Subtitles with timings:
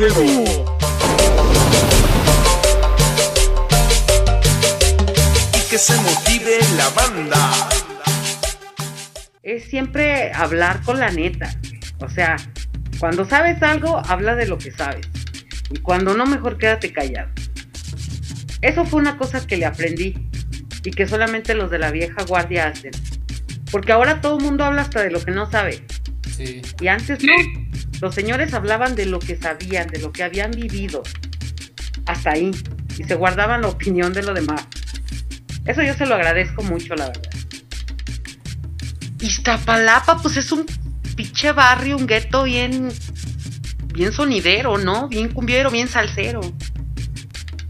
[0.00, 0.04] Y
[5.68, 7.68] que se motive la banda.
[9.42, 11.54] Es siempre hablar con la neta.
[12.00, 12.36] O sea,
[12.98, 15.06] cuando sabes algo, habla de lo que sabes.
[15.68, 17.28] Y cuando no, mejor quédate callado.
[18.62, 20.14] Eso fue una cosa que le aprendí
[20.82, 22.92] y que solamente los de la vieja guardia hacen.
[23.70, 25.84] Porque ahora todo el mundo habla hasta de lo que no sabe.
[26.34, 26.62] Sí.
[26.80, 27.59] Y antes no.
[28.00, 31.02] Los señores hablaban de lo que sabían, de lo que habían vivido.
[32.06, 32.50] Hasta ahí.
[32.98, 34.66] Y se guardaban la opinión de lo demás.
[35.66, 37.30] Eso yo se lo agradezco mucho, la verdad.
[39.20, 40.64] Iztapalapa, pues es un
[41.14, 42.88] pinche barrio, un gueto bien.
[43.92, 45.08] bien sonidero, ¿no?
[45.08, 46.40] Bien cumbiero, bien salsero.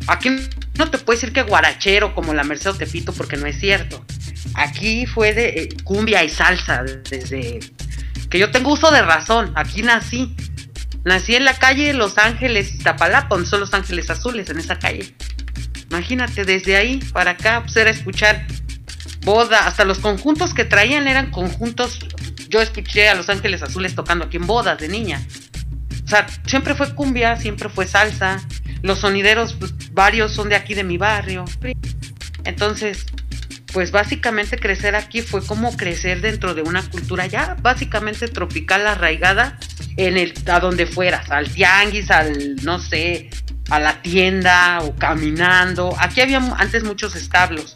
[0.07, 0.31] Aquí
[0.79, 4.05] no te puedes decir que guarachero como la Merced Tepito porque no es cierto.
[4.55, 7.61] Aquí fue de eh, cumbia y salsa desde
[8.31, 9.53] que yo tengo uso de razón.
[9.57, 10.35] Aquí nací.
[11.05, 15.15] Nací en la calle Los Ángeles, Iztapalapa, son Los Ángeles Azules, en esa calle.
[15.91, 18.47] Imagínate, desde ahí para acá, pues era escuchar
[19.23, 21.99] boda, hasta los conjuntos que traían eran conjuntos.
[22.49, 25.21] Yo escuché a Los Ángeles Azules tocando aquí en bodas de niña.
[26.05, 28.41] O sea, siempre fue cumbia, siempre fue salsa.
[28.83, 31.45] Los sonideros, pues, varios son de aquí de mi barrio.
[32.45, 33.07] Entonces,
[33.73, 39.59] pues básicamente crecer aquí fue como crecer dentro de una cultura ya básicamente tropical arraigada
[39.97, 43.31] en el a donde fueras, al tianguis, al no sé,
[43.71, 45.95] a la tienda o caminando.
[45.99, 47.75] Aquí había antes muchos establos.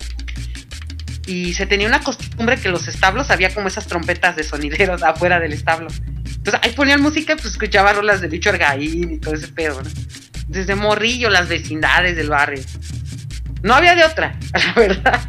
[1.26, 5.40] Y se tenía una costumbre que los establos había como esas trompetas de sonideros afuera
[5.40, 5.88] del establo.
[6.24, 9.82] Entonces ahí ponían música y pues escuchaba rolas de Bicho Argaín y todo ese pedo,
[9.82, 9.90] ¿no?
[10.48, 12.62] Desde Morrillo, las vecindades del barrio.
[13.62, 15.20] No había de otra, la verdad.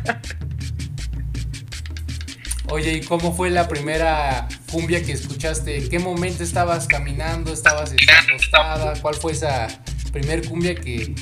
[2.70, 5.78] Oye, ¿y cómo fue la primera cumbia que escuchaste?
[5.78, 7.54] ¿En qué momento estabas caminando?
[7.54, 9.00] ¿Estabas acostada?
[9.02, 9.68] ¿Cuál fue esa
[10.12, 11.14] primer cumbia que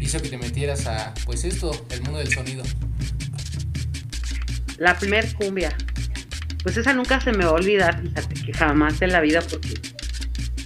[0.00, 2.64] hizo que te metieras a, pues esto, el mundo del sonido?
[4.78, 5.76] La primer cumbia.
[6.62, 9.74] Pues esa nunca se me va a olvidar, fíjate, que jamás en la vida, porque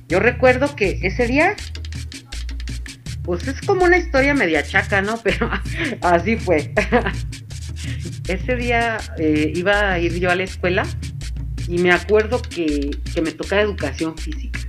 [0.09, 1.55] yo recuerdo que ese día,
[3.23, 5.19] pues es como una historia media chaca, ¿no?
[5.23, 5.51] Pero
[6.01, 6.73] así fue.
[8.29, 10.87] ese día eh, iba a ir yo a la escuela
[11.69, 14.61] y me acuerdo que, que me tocaba educación física.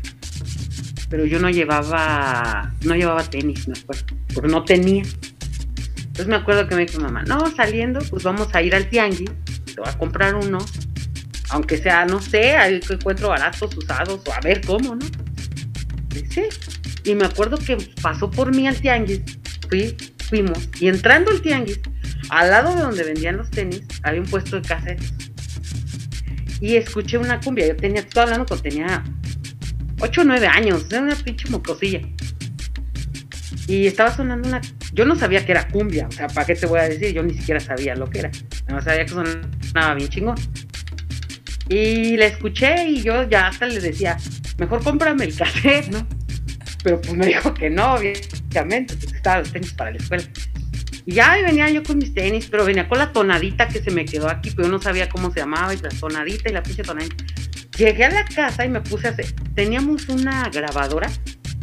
[1.09, 5.03] Pero yo no llevaba, no llevaba tenis, me acuerdo, porque no tenía.
[5.97, 9.31] Entonces me acuerdo que me dijo mamá, no, saliendo, pues vamos a ir al tianguis,
[9.65, 10.59] te voy a comprar uno,
[11.49, 15.05] aunque sea, no sé, ahí encuentro baratos, usados, o a ver cómo, ¿no?
[16.29, 16.43] Sí.
[17.03, 19.21] Y me acuerdo que pasó por mí al tianguis,
[19.69, 19.95] fui,
[20.29, 21.79] fuimos, y entrando al tianguis,
[22.33, 25.13] al lado de donde vendían los tenis, había un puesto de casetes.
[26.59, 29.03] Y escuché una cumbia, yo tenía, estoy hablando cuando tenía
[29.99, 32.01] 8 o 9 años, era una pinche mocosilla.
[33.67, 34.61] Y estaba sonando una.
[34.94, 37.13] Yo no sabía que era cumbia, o sea, ¿para qué te voy a decir?
[37.13, 38.31] Yo ni siquiera sabía lo que era.
[38.67, 40.35] No sabía que sonaba bien chingón.
[41.69, 44.17] Y la escuché y yo ya hasta le decía,
[44.57, 46.05] mejor cómprame el cassette, ¿no?
[46.83, 50.23] Pero pues me dijo que no, obviamente, pues estaba los tenis para la escuela.
[51.05, 54.05] Y ya venía yo con mis tenis, pero venía con la tonadita que se me
[54.05, 56.83] quedó aquí, pero yo no sabía cómo se llamaba, y la tonadita y la pinche
[56.83, 57.25] tonadita.
[57.77, 59.33] Llegué a la casa y me puse a hacer.
[59.55, 61.09] Teníamos una grabadora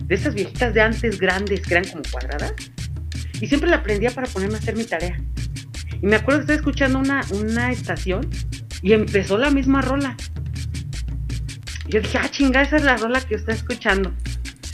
[0.04, 2.52] de esas viejitas de antes grandes que eran como cuadradas.
[3.40, 5.16] Y siempre la prendía para ponerme a hacer mi tarea.
[6.02, 8.28] Y me acuerdo que estaba escuchando una, una estación
[8.82, 10.16] y empezó la misma rola.
[11.86, 14.12] Yo dije, ah, chinga, esa es la rola que está escuchando.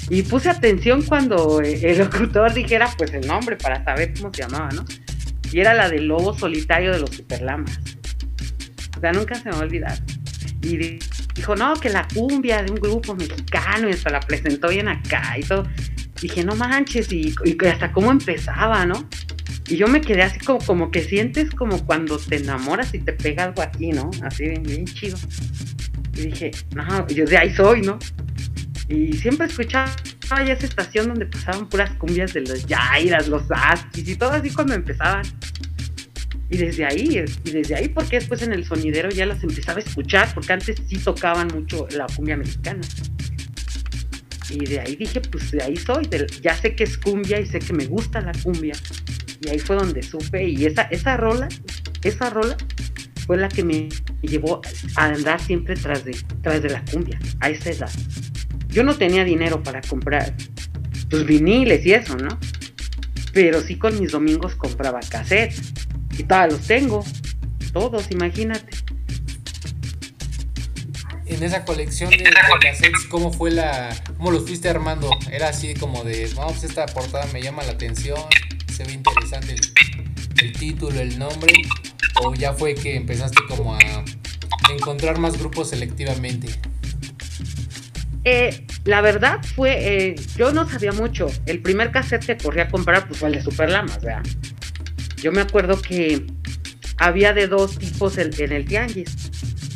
[0.08, 4.68] Y puse atención cuando el locutor dijera pues el nombre para saber cómo se llamaba,
[4.70, 4.84] ¿no?
[5.52, 7.78] Y era la del lobo solitario de los superlamas.
[8.96, 9.98] O sea, nunca se me va a olvidar.
[10.62, 10.98] Y
[11.34, 15.36] dijo, no, que la cumbia de un grupo mexicano y hasta la presentó bien acá
[15.38, 15.64] y todo.
[16.20, 19.08] Dije, no manches, y, y hasta cómo empezaba, ¿no?
[19.68, 23.12] Y yo me quedé así como, como que sientes como cuando te enamoras y te
[23.12, 24.10] pega algo aquí, ¿no?
[24.22, 25.18] Así bien, bien chido.
[26.14, 27.98] Y dije, no, yo de ahí soy, ¿no?
[28.88, 29.94] Y siempre escuchaba
[30.30, 34.50] ya esa estación donde pasaban puras cumbias de los Yairas, los Askis y todo así
[34.50, 35.24] cuando empezaban.
[36.48, 39.82] Y desde ahí, y desde ahí, porque después en el sonidero ya las empezaba a
[39.82, 42.82] escuchar, porque antes sí tocaban mucho la cumbia mexicana.
[44.50, 46.08] Y de ahí dije, pues de ahí soy,
[46.40, 48.74] ya sé que es cumbia y sé que me gusta la cumbia.
[49.40, 51.48] Y ahí fue donde supe, y esa, esa rola,
[52.04, 52.56] esa rola
[53.26, 53.88] fue la que me
[54.22, 54.62] llevó
[54.94, 57.90] a andar siempre tras de, tras de la cumbia, a esa edad.
[58.76, 60.34] Yo no tenía dinero para comprar
[61.08, 62.38] pues viniles y eso, ¿no?
[63.32, 65.72] Pero sí con mis domingos compraba cassettes.
[66.18, 67.02] Y todavía los tengo.
[67.72, 68.76] Todos, imagínate.
[71.24, 75.08] en esa colección de, de cassettes, ¿cómo fue la, cómo los fuiste armando?
[75.30, 78.20] Era así como de, no, pues esta portada me llama la atención,
[78.70, 81.54] se ve interesante el, el título, el nombre,
[82.22, 84.04] o ya fue que empezaste como a
[84.70, 86.48] encontrar más grupos selectivamente.
[88.28, 91.28] Eh, la verdad fue, eh, yo no sabía mucho.
[91.46, 94.24] El primer cassette que corrí a comprar pues, fue el de Super Lamas, ¿verdad?
[95.18, 96.26] Yo me acuerdo que
[96.98, 99.14] había de dos tipos en, el tianguis.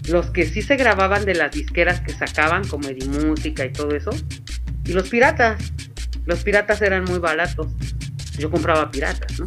[0.08, 4.10] Los que sí se grababan de las disqueras que sacaban, como Edimúsica y todo eso.
[4.84, 5.72] Y los piratas.
[6.26, 7.68] Los piratas eran muy baratos.
[8.36, 9.46] Yo compraba piratas, ¿no?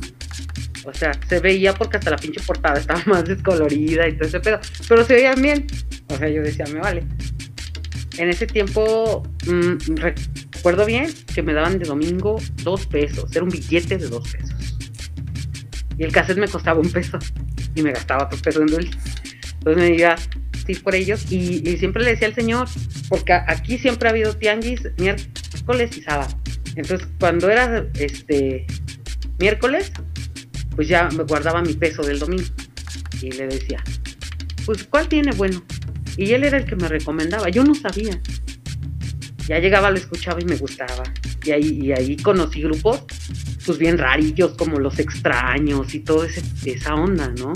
[0.86, 4.40] O sea, se veía porque hasta la pinche portada estaba más descolorida y todo ese
[4.40, 4.62] pedo.
[4.88, 5.68] Pero se veían bien.
[6.08, 7.04] O sea, yo decía, me vale.
[8.18, 13.31] En ese tiempo, mmm, recuerdo bien que me daban de domingo dos pesos.
[13.36, 14.77] Era un billete de dos pesos.
[15.98, 17.18] Y el cassette me costaba un peso.
[17.75, 18.92] Y me gastaba otro peso en dulce.
[19.60, 20.15] Entonces me iba
[20.65, 21.31] sí por ellos.
[21.31, 22.68] Y, y, siempre le decía al señor,
[23.10, 26.38] porque aquí siempre ha habido tianguis miércoles y sábado.
[26.75, 28.65] Entonces, cuando era este
[29.39, 29.92] miércoles,
[30.75, 32.48] pues ya me guardaba mi peso del domingo.
[33.21, 33.83] Y le decía,
[34.65, 35.63] pues, ¿cuál tiene bueno?
[36.18, 37.50] Y él era el que me recomendaba.
[37.50, 38.19] Yo no sabía.
[39.48, 41.04] Ya llegaba, lo escuchaba y me gustaba.
[41.44, 43.04] Y ahí, y ahí conocí grupos,
[43.65, 46.27] pues bien rarillos, como los extraños y toda
[46.65, 47.51] esa onda, ¿no?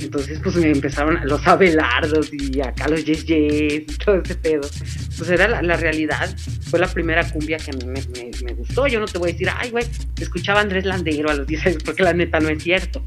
[0.00, 4.68] Entonces, pues me empezaron los Abelardos y acá los Yes Yes y todo ese pedo.
[5.16, 6.34] Pues era la, realidad.
[6.70, 8.86] Fue la primera cumbia que a mí me, me, me, gustó.
[8.86, 9.84] Yo no te voy a decir, ay, güey,
[10.20, 13.04] escuchaba Andrés Landero a los 10 años, porque la neta no es cierto.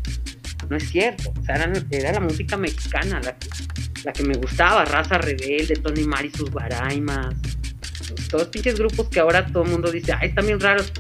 [0.69, 1.33] No es cierto.
[1.39, 3.47] O sea, era, era la música mexicana la que,
[4.03, 4.85] la que me gustaba.
[4.85, 7.35] Raza Rebelde, Tony Mari, sus Baraimas.
[8.29, 10.91] Todos pinches grupos que ahora todo el mundo dice, ay, están bien raros.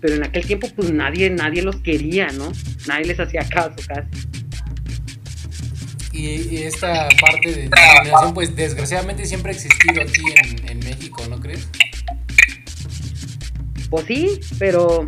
[0.00, 2.52] Pero en aquel tiempo, pues nadie, nadie los quería, ¿no?
[2.86, 4.26] Nadie les hacía caso casi
[6.16, 11.38] y, esta parte de discriminación, pues desgraciadamente siempre ha existido aquí en, en, México, ¿no
[11.40, 11.68] crees?
[13.90, 15.06] Pues sí, pero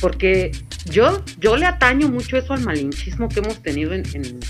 [0.00, 0.52] porque
[0.86, 4.40] yo, yo le ataño mucho eso al malinchismo que hemos tenido en, en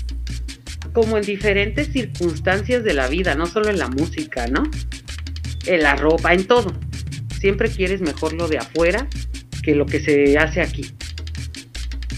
[0.93, 4.63] como en diferentes circunstancias de la vida, no solo en la música, ¿no?
[5.65, 6.73] En la ropa, en todo.
[7.39, 9.07] Siempre quieres mejor lo de afuera
[9.63, 10.91] que lo que se hace aquí.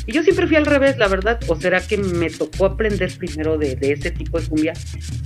[0.06, 1.40] Y yo siempre fui al revés, la verdad.
[1.48, 4.74] ¿O será que me tocó aprender primero de, de, ese tipo de cumbia?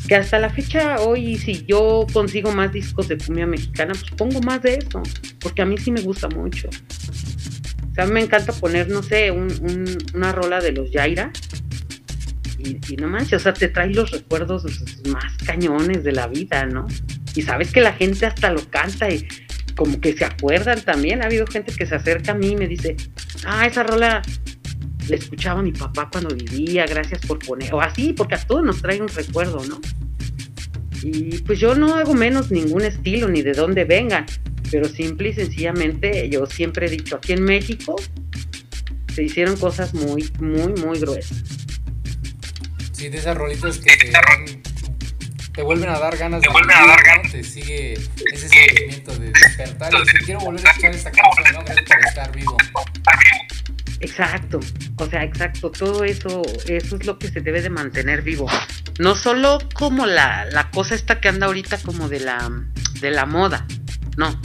[0.09, 4.41] Que hasta la fecha, hoy, si yo consigo más discos de cumbia mexicana, pues pongo
[4.41, 5.01] más de eso.
[5.39, 6.67] Porque a mí sí me gusta mucho.
[6.67, 11.31] O sea, me encanta poner, no sé, un, un, una rola de los Yaira.
[12.63, 14.63] Y, no manches, o sea, te trae los recuerdos
[15.10, 16.88] más cañones de la vida, ¿no?
[17.36, 19.27] Y sabes que la gente hasta lo canta y
[19.75, 21.21] como que se acuerdan también.
[21.21, 22.95] Ha habido gente que se acerca a mí y me dice,
[23.45, 24.21] ah, esa rola
[25.10, 28.81] le escuchaba mi papá cuando vivía, gracias por poner, o así, porque a todos nos
[28.81, 29.81] trae un recuerdo, ¿no?
[31.01, 34.25] Y pues yo no hago menos ningún estilo ni de dónde vengan,
[34.71, 37.95] pero simple y sencillamente yo siempre he dicho, aquí en México
[39.13, 41.44] se hicieron cosas muy, muy, muy gruesas.
[43.03, 44.63] Sí, de esas rolitas que te, dan,
[45.51, 47.33] te vuelven a dar ganas te de vuelven a dar ganas.
[47.33, 51.65] te sigue ese sentimiento de despertar y decir, quiero volver a escuchar esta canción, ¿no?
[51.65, 52.57] Gracias por estar vivo.
[54.00, 54.62] Exacto,
[54.95, 58.50] o sea, exacto, todo eso, eso es lo que se debe de mantener vivo.
[59.00, 62.50] No solo como la, la cosa esta que anda ahorita como de la,
[63.01, 63.67] de la moda,
[64.15, 64.39] no,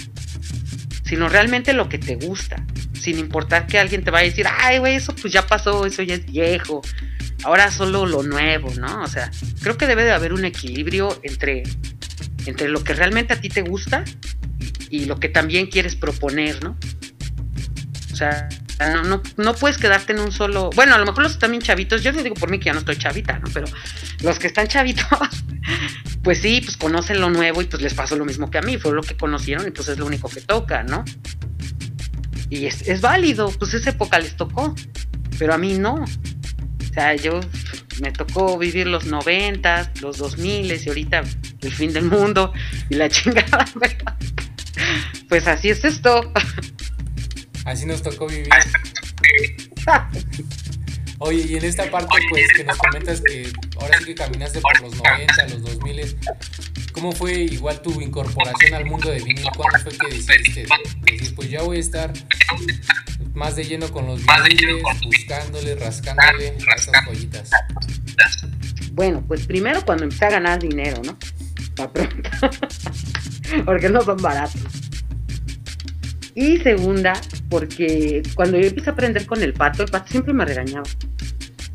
[1.05, 4.79] sino realmente lo que te gusta, sin importar que alguien te vaya a decir, ay,
[4.79, 6.83] güey, eso pues ya pasó, eso ya es viejo,
[7.45, 9.02] ahora solo lo nuevo, ¿no?
[9.02, 9.30] O sea,
[9.61, 11.62] creo que debe de haber un equilibrio entre,
[12.47, 14.04] entre lo que realmente a ti te gusta
[14.90, 16.76] y, lo que también quieres proponer, ¿no?
[18.12, 18.49] O sea,
[18.80, 20.71] no, no, no, puedes quedarte en un solo.
[20.75, 22.80] Bueno, a lo mejor los bien chavitos, yo no digo por mí que ya no
[22.80, 23.49] estoy chavita, ¿no?
[23.52, 23.66] Pero
[24.23, 25.07] los que están chavitos,
[26.23, 28.78] pues sí, pues conocen lo nuevo y pues les pasó lo mismo que a mí,
[28.78, 31.04] fue lo que conocieron y pues es lo único que toca, ¿no?
[32.50, 34.75] Y es, es válido, pues esa época les tocó,
[35.38, 36.04] pero a mí no.
[36.99, 37.38] Sea, yo
[38.00, 41.23] me tocó vivir los noventas, los dos miles y ahorita
[41.61, 42.52] el fin del mundo
[42.90, 43.67] y la chingada.
[45.28, 46.33] Pues así es esto.
[47.64, 48.49] Así nos tocó vivir.
[51.21, 54.81] Oye, y en esta parte, pues, que nos comentas que ahora sí que caminaste por
[54.81, 56.17] los 90, los 2000,
[56.93, 59.49] ¿cómo fue igual tu incorporación al mundo de vinil?
[59.57, 60.67] ¿Cuándo fue que decidiste
[61.05, 62.13] decir, pues ya voy a estar
[63.35, 67.51] más de lleno con los viniles, buscándole, rascándole a esas joyitas?
[68.93, 71.19] Bueno, pues primero cuando empecé a ganar dinero, ¿no?
[71.75, 72.31] Para pronto.
[73.65, 74.88] Porque no son baratos.
[76.40, 77.14] Y segunda,
[77.50, 80.88] porque cuando yo empecé a aprender con el pato, el pato siempre me regañaba.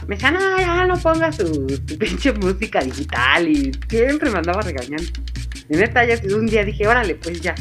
[0.08, 4.62] Me decían, no, ya no pongas tu, tu pinche música digital y siempre me andaba
[4.62, 5.04] regañando.
[5.68, 7.56] Y neta, ya un día dije, órale, pues ya.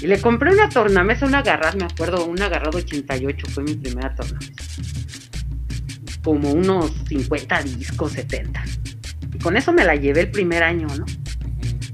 [0.00, 4.14] Y le compré una tornamesa, una agarrad, me acuerdo, una agarrad 88, fue mi primera
[4.14, 4.52] tornamesa.
[6.24, 8.64] Como unos 50 discos, 70.
[9.34, 11.04] Y con eso me la llevé el primer año, ¿no?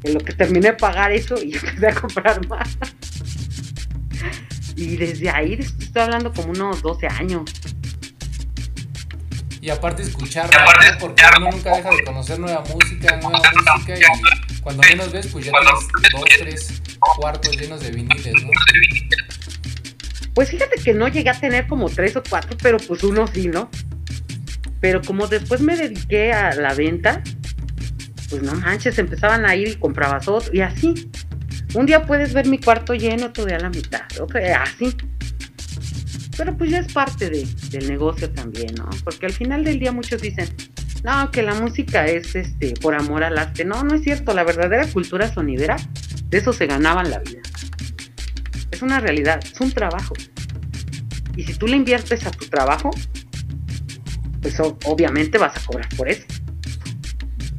[0.05, 2.79] En lo que terminé de pagar eso y empecé a comprar más.
[4.85, 7.43] Y desde ahí estoy hablando como unos 12 años.
[9.63, 10.99] Y aparte escuchar, ¿no?
[11.01, 13.41] porque uno nunca deja de conocer nueva música, nueva
[13.75, 16.83] música y cuando menos ves, pues ya tienes dos, tres
[17.17, 18.51] cuartos llenos de viniles, ¿no?
[20.35, 23.49] Pues fíjate que no llegué a tener como tres o cuatro, pero pues uno sí,
[23.49, 23.71] ¿no?
[24.81, 27.23] Pero como después me dediqué a la venta,
[28.29, 31.11] pues no manches, empezaban a ir y comprabas otro, y así.
[31.75, 34.97] Un día puedes ver mi cuarto lleno, otro día la mitad, otro día así.
[36.37, 38.89] Pero pues ya es parte de, del negocio también, ¿no?
[39.03, 40.49] Porque al final del día muchos dicen,
[41.05, 43.65] no, que la música es este por amor al arte.
[43.65, 45.77] No, no es cierto, la verdadera cultura sonidera,
[46.29, 47.43] de eso se ganaban la vida.
[48.71, 50.15] Es una realidad, es un trabajo.
[51.37, 52.91] Y si tú le inviertes a tu trabajo,
[54.41, 56.25] pues obviamente vas a cobrar por eso.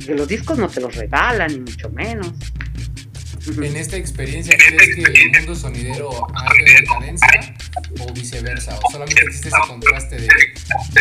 [0.05, 2.33] Que los discos no te los regalan, ni mucho menos.
[3.47, 7.55] En esta experiencia, ¿crees que el mundo sonidero ha de decadencia
[7.99, 8.77] o viceversa?
[8.83, 10.27] ¿O solamente existe ese contraste de,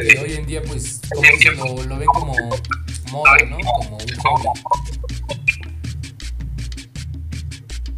[0.02, 2.34] de hoy en día, pues, como dicen, lo, lo ven como
[3.10, 3.56] moda, ¿no?
[3.58, 4.60] Como un hobby.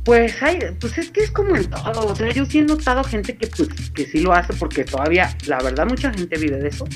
[0.04, 3.02] Pues hay, pues es que es como en todo, o sea, yo sí he notado
[3.02, 6.68] gente que pues que sí lo hace porque todavía, la verdad, mucha gente vive de
[6.68, 6.86] eso.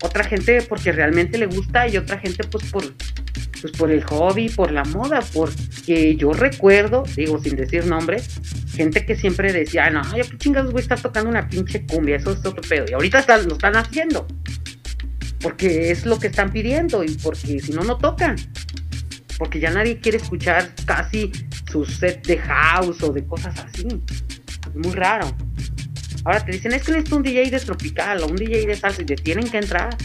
[0.00, 2.82] Otra gente porque realmente le gusta y otra gente pues por
[3.62, 8.20] pues por el hobby, por la moda, porque yo recuerdo, digo sin decir nombre,
[8.74, 12.16] gente que siempre decía, no, yo qué chingados voy a estar tocando una pinche cumbia,
[12.16, 12.86] eso es otro pedo.
[12.88, 14.26] Y ahorita están, lo están haciendo.
[15.40, 18.34] Porque es lo que están pidiendo y porque si no, no tocan.
[19.38, 21.30] Porque ya nadie quiere escuchar casi
[21.70, 23.86] su set de house o de cosas así.
[24.66, 25.32] Es muy raro.
[26.24, 29.02] Ahora te dicen, es que necesito un DJ de tropical o un DJ de salsa
[29.02, 29.96] y te tienen que entrar.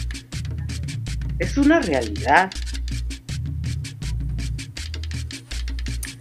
[1.39, 2.51] Es una realidad.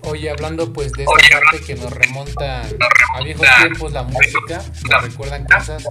[0.06, 5.02] Oye, hablando pues de esta parte que nos remonta a viejos tiempos la música, nos
[5.02, 5.84] recuerdan cosas.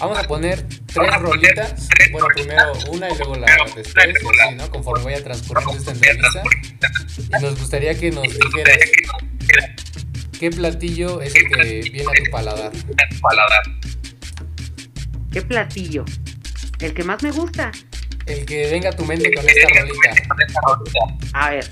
[0.00, 1.88] Vamos a poner tres rolitas.
[2.12, 4.70] Bueno, primero una y luego la después, y así, ¿no?
[4.70, 6.42] Conforme vaya transcurriendo esta entrevista.
[7.18, 8.78] Y nos gustaría que nos dijeras
[10.38, 12.70] qué platillo es el que viene a tu paladar.
[15.32, 16.04] ¿Qué platillo?
[16.78, 17.72] El que más me gusta.
[18.26, 20.12] El que venga a tu mente con esta rolita.
[21.32, 21.68] A ver.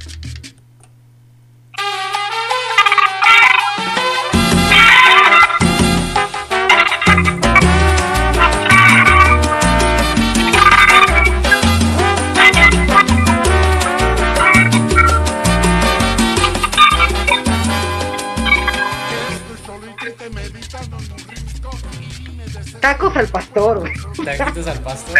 [22.80, 23.92] Tacos al pastor, güey.
[24.36, 25.18] Taquitos al pastor.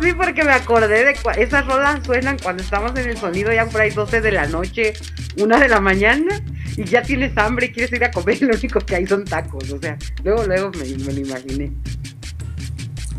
[0.00, 3.80] Sí, porque me acordé de esas rolas suenan cuando estamos en el sonido ya por
[3.80, 4.94] ahí 12 de la noche,
[5.38, 6.40] una de la mañana,
[6.76, 9.24] y ya tienes hambre y quieres ir a comer, y lo único que hay son
[9.24, 9.70] tacos.
[9.70, 11.72] O sea, luego, luego me, me lo imaginé.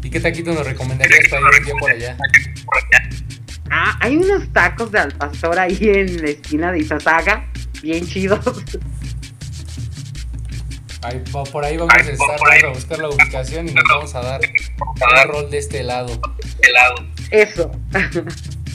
[0.04, 2.18] ¿Y qué taquito nos recomendarías para ir un día por allá?
[3.70, 7.46] Ah, hay unos tacos de al pastor ahí en la esquina de Izazaga,
[7.82, 8.39] bien chidos.
[11.08, 14.22] Ahí, por ahí vamos a estar, vamos a buscar la ubicación y nos vamos a
[14.22, 16.20] dar un rol de este lado.
[17.32, 17.72] Eso.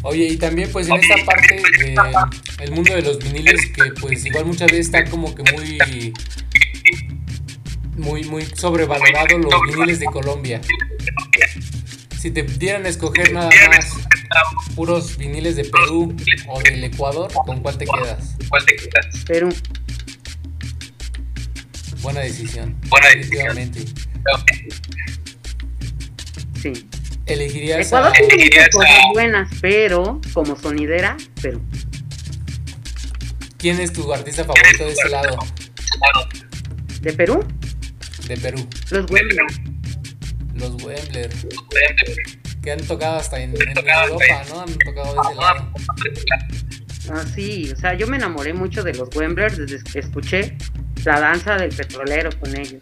[0.02, 1.94] Oye, y también pues en esta parte de
[2.60, 6.14] el mundo de los viniles que pues igual muchas veces está como que muy
[7.96, 10.62] muy muy sobrevalorado los viniles de Colombia.
[12.18, 13.92] Si te dieran a escoger nada más
[14.74, 16.16] puros viniles de Perú
[16.48, 18.36] o del Ecuador, ¿con cuál te quedas?
[19.26, 19.50] Pero
[22.02, 22.76] Buena decisión.
[22.88, 23.84] Buena Definitivamente.
[26.60, 26.88] sí.
[27.26, 31.60] Elegirías Ecuador a, tiene muchas cosas a- buenas, pero como sonidera, pero
[33.58, 35.38] ¿Quién es tu artista favorito de ese lado?
[37.00, 37.44] de Perú,
[38.26, 38.66] De Perú.
[38.90, 39.38] los Wembley.
[40.54, 41.30] Los Wembler.
[42.62, 44.60] Que han tocado hasta en, en Europa, ¿no?
[44.62, 45.72] Han tocado de ese lado.
[47.10, 50.56] Ah, sí, o sea, yo me enamoré mucho de los Wemblers desde que escuché
[51.04, 52.80] la danza del petrolero con ellos.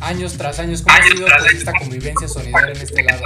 [0.00, 3.22] Años tras años, ¿cómo ha sido pues, esta convivencia sonidera en este lado?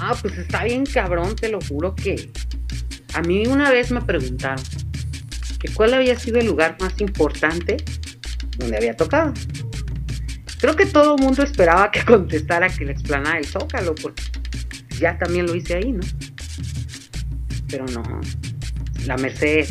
[0.00, 2.32] Ah, pues está bien cabrón, te lo juro que
[3.14, 4.64] a mí una vez me preguntaron
[5.60, 7.76] que cuál había sido el lugar más importante
[8.58, 9.32] donde había tocado.
[10.60, 14.24] creo que todo el mundo esperaba que contestara que la explanada el Zócalo, porque
[14.98, 16.00] ya también lo hice ahí, ¿no?
[17.68, 18.02] Pero no,
[19.06, 19.68] la Merced,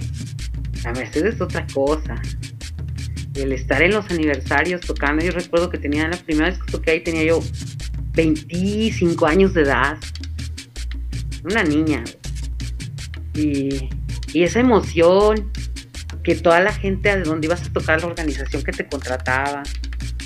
[0.83, 2.21] la Merced es otra cosa.
[3.35, 6.91] El estar en los aniversarios tocando, yo recuerdo que tenía la primera vez que toqué
[6.91, 7.39] ahí, tenía yo
[8.13, 9.97] 25 años de edad,
[11.43, 12.03] una niña.
[13.33, 13.89] Y,
[14.33, 15.51] y esa emoción,
[16.23, 19.63] que toda la gente de donde ibas a tocar, la organización que te contrataba,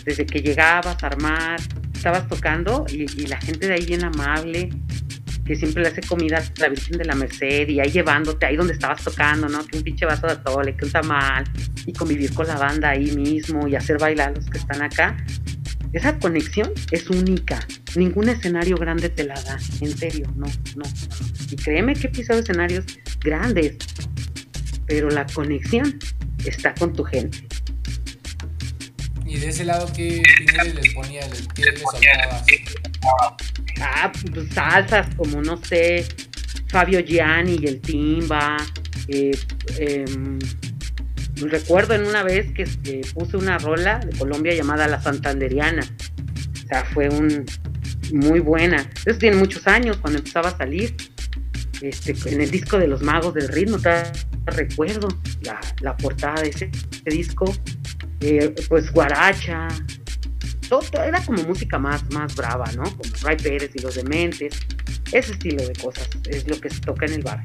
[0.04, 1.60] desde que llegabas a armar,
[1.94, 4.70] estabas tocando y, y la gente de ahí bien amable,
[5.46, 8.56] que siempre le hace comida a la Virgen de la Merced y ahí llevándote ahí
[8.56, 9.66] donde estabas tocando, ¿no?
[9.66, 11.44] Que un pinche vaso de atole, que un tamal
[11.86, 15.16] y convivir con la banda ahí mismo y hacer bailar a los que están acá.
[15.94, 17.66] Esa conexión es única.
[17.96, 19.58] Ningún escenario grande te la da.
[19.82, 20.84] En serio, no, no.
[21.50, 22.86] Y créeme que he pisado escenarios
[23.22, 23.78] grandes,
[24.88, 26.00] pero la conexión
[26.44, 27.48] está con tu gente.
[29.26, 30.22] Y de ese lado, ¿qué
[30.74, 31.48] les ponías?
[31.54, 32.46] ¿Qué les soltabas?
[33.82, 36.06] Ah, pues salsas como, no sé,
[36.70, 38.58] Fabio Gianni y el Timba.
[39.08, 39.38] Eh,
[39.78, 40.40] em,
[41.36, 45.84] recuerdo en una vez que este, puse una rola de Colombia llamada La Santanderiana.
[45.84, 47.46] O sea, fue un
[48.14, 48.90] muy buena.
[49.06, 50.96] Eso tiene muchos años cuando empezaba a salir.
[51.82, 53.78] Este, en el disco de los magos del ritmo,
[54.46, 55.08] recuerdo
[55.82, 57.54] la, portada de ese, ese disco.
[58.22, 59.68] Eh, pues Guaracha.
[60.70, 62.84] Todo, todo era como música más, más brava, ¿no?
[62.84, 64.60] Como Ray Pérez y los Dementes.
[65.12, 67.42] Ese estilo de cosas es lo que se toca en el bar.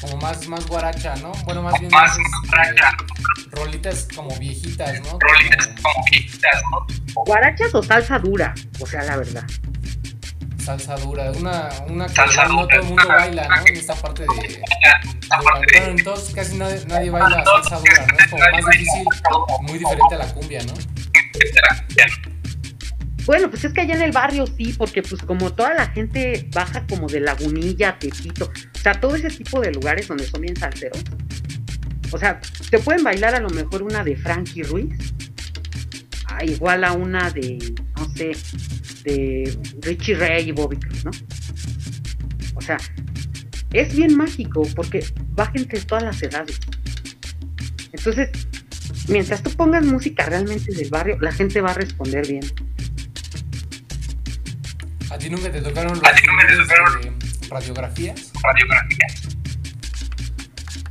[0.00, 1.32] Como más, más guaracha, ¿no?
[1.44, 5.18] Bueno, más bien más, este, rolitas como viejitas, ¿no?
[5.20, 6.86] Rolitas como viejitas, ¿no?
[7.24, 9.44] Guarachas o salsa dura, o sea, la verdad.
[10.58, 13.66] Salsa dura, una, una que Salsa no dura, todo el mundo baila, ¿no?
[13.66, 14.28] En esta parte de...
[14.28, 14.62] de-
[15.28, 18.16] parte de- bueno, entonces casi nadie, nadie baila salsa dura, ¿no?
[18.18, 19.04] Es como más difícil,
[19.62, 20.74] muy diferente a la cumbia, ¿no?
[23.24, 26.48] Bueno, pues es que allá en el barrio sí, porque pues como toda la gente
[26.52, 30.56] baja como de Lagunilla, Tepito, o sea, todo ese tipo de lugares donde son bien
[30.56, 31.02] salseros.
[32.10, 34.94] O sea, te pueden bailar a lo mejor una de Frankie Ruiz,
[36.26, 38.32] ah, igual a una de, no sé,
[39.04, 41.10] de Richie Ray y Bobby Cruz, ¿no?
[42.54, 42.76] O sea,
[43.72, 45.04] es bien mágico porque
[45.38, 46.60] va gente de todas las edades.
[47.92, 48.30] Entonces,
[49.08, 52.44] mientras tú pongas música realmente del barrio, la gente va a responder bien.
[55.12, 57.00] ¿A ti nunca te tocaron los ¿A ti nunca te viniles tocaron?
[57.02, 58.32] de radiografías?
[58.42, 59.06] Radiografía.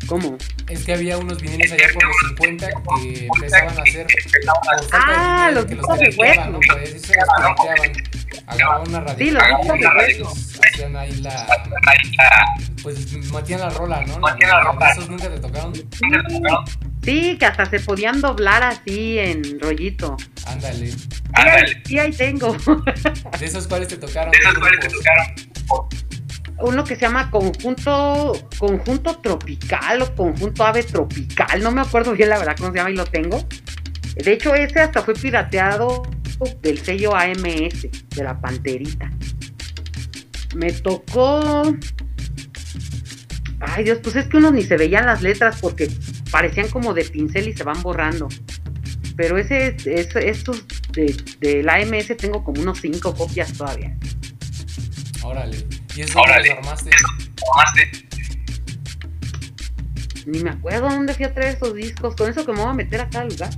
[0.06, 0.38] ¿Cómo?
[0.70, 2.68] Es que había unos viniles allá por los 50
[3.02, 5.86] que empezaban a hacer por falta Ah, de dinero los que los.
[5.88, 7.92] Pues eso los pirateaban.
[8.48, 11.48] Agarraban una Sí, los radiografía y pues, hacían ahí la...
[12.84, 14.20] Pues matían la rola, ¿no?
[14.20, 14.90] Matían la rola.
[14.90, 15.74] ¿Esos nunca te tocaron?
[17.04, 20.18] Sí, que hasta se podían doblar así en rollito.
[20.48, 20.92] Ándale.
[20.92, 21.82] Sí, Ándale.
[21.86, 22.56] sí, ahí tengo.
[23.40, 24.32] ¿De esos cuáles te tocaron?
[24.32, 25.26] De esas ¿Qué cuales te tocaron.
[26.64, 31.62] Uno que se llama conjunto conjunto tropical o conjunto ave tropical.
[31.64, 33.44] No me acuerdo bien la verdad cómo se llama y lo tengo.
[34.16, 36.04] De hecho, ese hasta fue pirateado
[36.62, 37.82] del sello AMS,
[38.16, 39.10] de la Panterita.
[40.56, 41.76] Me tocó.
[43.62, 45.90] Ay Dios, pues es que unos ni se veían las letras porque
[46.32, 48.28] parecían como de pincel y se van borrando.
[49.16, 53.96] Pero ese, ese estos de, del AMS tengo como unos cinco copias todavía.
[55.22, 55.68] Órale.
[55.96, 56.50] ¿Y eso Órale.
[56.50, 56.90] los armaste?
[57.36, 58.08] Tomaste.
[60.26, 62.16] Ni me acuerdo dónde fui a traer esos discos.
[62.16, 63.50] Con eso que me voy a meter a cada lugar.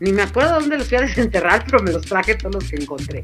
[0.00, 2.76] Ni me acuerdo dónde los fui a desenterrar, pero me los traje todos los que
[2.76, 3.22] encontré.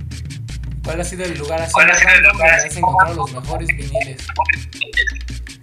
[0.82, 3.14] ¿Cuál ha sido el lugar así ¿Cuál ha sido el lugar donde así has encontrado
[3.14, 4.26] los mejores viniles?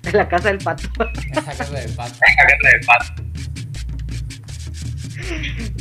[0.04, 0.88] En la casa del pato.
[1.34, 2.16] La casa de Pato.
[2.28, 3.24] Agarra de pato.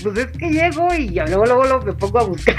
[0.03, 2.57] Pues es que llego y ya luego, luego, luego me pongo a buscar.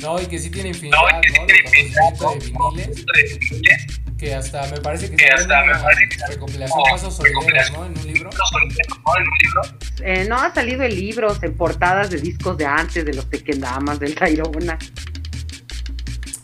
[0.00, 1.46] No, y que sí tiene infinidad, No, y que sí ¿no?
[1.46, 3.04] tiene De de infinidad, viniles.
[3.06, 4.00] De viniles.
[4.18, 7.80] Que hasta me parece que, Que hasta me parece que- recopilación Pasos recopilación.
[7.80, 7.86] ¿no?
[7.86, 8.30] En un libro.
[8.36, 9.78] No solo te tocó en un libro.
[10.04, 13.98] Eh, no, ha salido en libros, en portadas de discos de antes, de los Tequendamas,
[14.00, 14.76] del Tairona.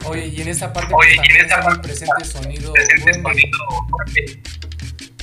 [0.06, 3.12] Oye, y en esta parte Oye, pues, y en también esta parte presente sonido Presente
[3.20, 3.22] duende.
[3.42, 3.58] sonido.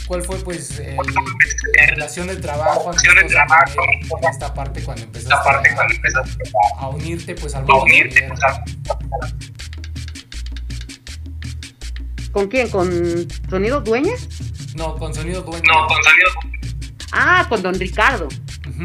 [0.07, 3.81] ¿Cuál fue pues el- la relación del trabajo Relación trabajo,
[4.21, 6.43] en esta parte cuando empezaste Esta parte a, cuando empezaste
[6.79, 8.27] a unirte pues al a mundo unirte.
[8.35, 8.63] sea,
[12.31, 12.69] ¿Con quién?
[12.69, 14.27] ¿Con Sonido Dueñas?
[14.75, 15.67] No, con sonido duende.
[15.67, 16.29] No, con sonido.
[17.11, 18.27] Ah, con Don Ricardo.
[18.69, 18.83] Ujú.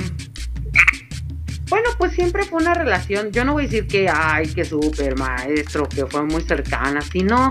[1.69, 3.33] Bueno, pues siempre fue una relación.
[3.33, 7.51] Yo no voy a decir que, ay, que súper maestro, que fue muy cercana, sino.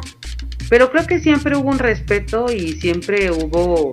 [0.69, 3.91] Pero creo que siempre hubo un respeto y siempre hubo,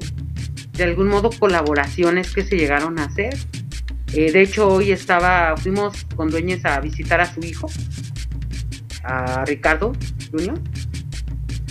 [0.73, 3.37] de algún modo, colaboraciones que se llegaron a hacer.
[4.13, 7.69] Eh, de hecho, hoy estaba, fuimos con dueños a visitar a su hijo,
[9.03, 9.93] a Ricardo
[10.31, 10.61] Junior.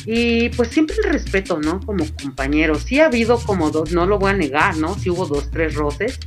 [0.05, 1.79] Y pues siempre el respeto, ¿no?
[1.79, 2.75] Como compañero.
[2.75, 4.95] Sí ha habido como dos, no lo voy a negar, ¿no?
[4.95, 6.19] Sí hubo dos, tres roces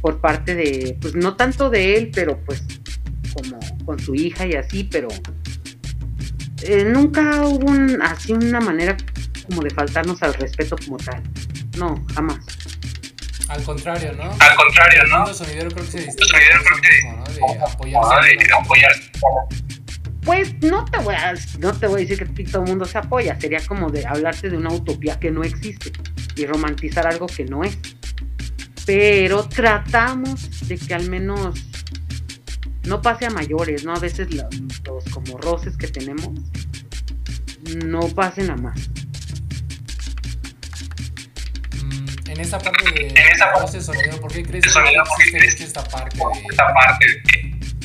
[0.00, 2.62] por parte de, pues no tanto de él, pero pues
[3.34, 5.08] como con su hija y así, pero
[6.62, 8.96] eh, nunca hubo un, así una manera
[9.48, 11.22] como de faltarnos al respeto como tal.
[11.78, 12.38] No, jamás.
[13.48, 14.24] Al contrario, ¿no?
[14.24, 15.16] Al contrario, ¿no?
[15.18, 17.24] mundo sonidero creo que se distingue sonidero por creo eso que- mismo, ¿no?
[17.34, 17.40] De.
[18.50, 18.92] Ah, apoyar.
[20.22, 22.98] Pues no te voy a, no te voy a decir que todo el mundo se
[22.98, 25.92] apoya, sería como de hablarte de una utopía que no existe
[26.36, 27.78] y romantizar algo que no es.
[28.86, 31.58] Pero tratamos de que al menos
[32.84, 33.94] no pase a mayores, ¿no?
[33.94, 34.48] A veces lo-
[34.86, 36.30] los como roces que tenemos
[37.84, 38.88] no pasen a más.
[41.82, 45.22] Mm, en esta parte de En esa parte- ¿por qué crees que Sonidero, ¿por qué
[45.24, 47.22] existe crees mucho esta parte de Esta parte de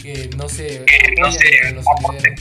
[0.02, 2.40] que no se que no entre los sonideros?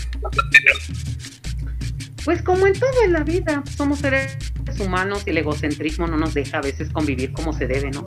[2.25, 4.37] Pues como en todo en la vida, somos seres
[4.79, 8.07] humanos y el egocentrismo no nos deja a veces convivir como se debe, ¿no?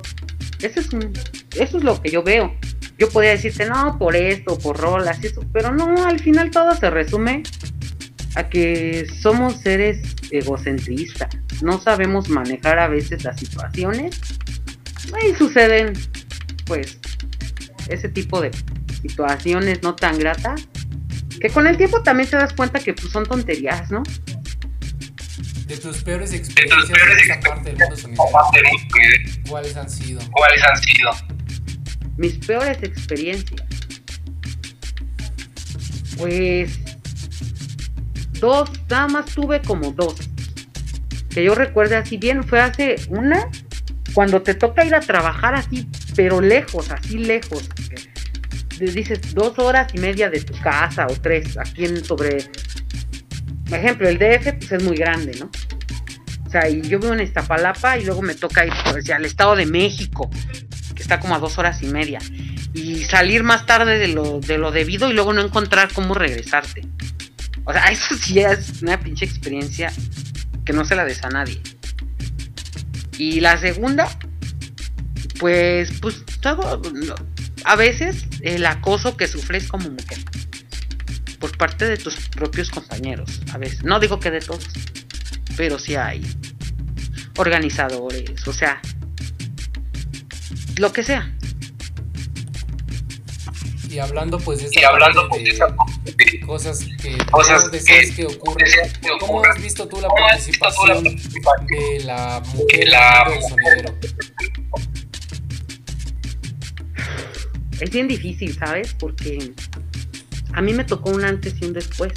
[0.61, 0.89] Eso es,
[1.55, 2.55] eso es lo que yo veo.
[2.97, 6.89] Yo podría decirte, no, por esto, por rolas eso, pero no, al final todo se
[6.89, 7.43] resume
[8.35, 11.29] a que somos seres egocentristas.
[11.61, 14.19] No sabemos manejar a veces las situaciones
[15.27, 15.93] y suceden,
[16.65, 16.99] pues,
[17.87, 18.51] ese tipo de
[19.01, 20.67] situaciones no tan gratas
[21.39, 24.03] que con el tiempo también te das cuenta que pues, son tonterías, ¿no?
[25.67, 29.89] De tus peores experiencias peores en esta parte del mundo sonidero, parte de ¿cuáles han
[29.89, 30.21] sido?
[30.31, 31.11] cuáles han sido.
[32.15, 33.63] Mis peores experiencias.
[36.17, 36.79] Pues
[38.39, 40.15] dos, nada más tuve como dos.
[41.29, 43.49] Que yo recuerde así bien, fue hace una,
[44.13, 47.69] cuando te toca ir a trabajar así, pero lejos, así lejos.
[48.79, 52.37] Dices dos horas y media de tu casa o tres, aquí en sobre.
[53.69, 55.49] Por ejemplo, el DF pues es muy grande, ¿no?
[56.45, 59.55] O sea, y yo vivo en Iztapalapa y luego me toca ir pues, al Estado
[59.55, 60.29] de México,
[60.95, 62.19] que está como a dos horas y media.
[62.73, 66.87] Y salir más tarde de lo, de lo debido y luego no encontrar cómo regresarte.
[67.65, 69.91] O sea, eso sí es una pinche experiencia
[70.63, 71.61] que no se la des a nadie.
[73.17, 74.07] Y la segunda,
[75.39, 76.81] pues, pues todo,
[77.65, 80.19] a veces el acoso que sufres como mujer
[81.39, 83.41] por parte de tus propios compañeros.
[83.53, 84.67] A veces, no digo que de todos,
[85.55, 86.21] pero sí hay
[87.37, 88.81] organizadores, o sea,
[90.77, 91.33] lo que sea.
[93.89, 95.67] Y hablando pues de Y esta hablando parte de esa
[96.03, 98.35] de cosas que Cosas no deseas que que
[99.01, 101.03] que ¿cómo has visto tú la ¿Cómo has visto tú la participación
[101.67, 103.95] de la mujer en la el sonidero?
[107.79, 108.93] Es bien difícil, ¿sabes?
[108.93, 109.53] Porque
[110.57, 112.11] a mí me tocó un antes y un después.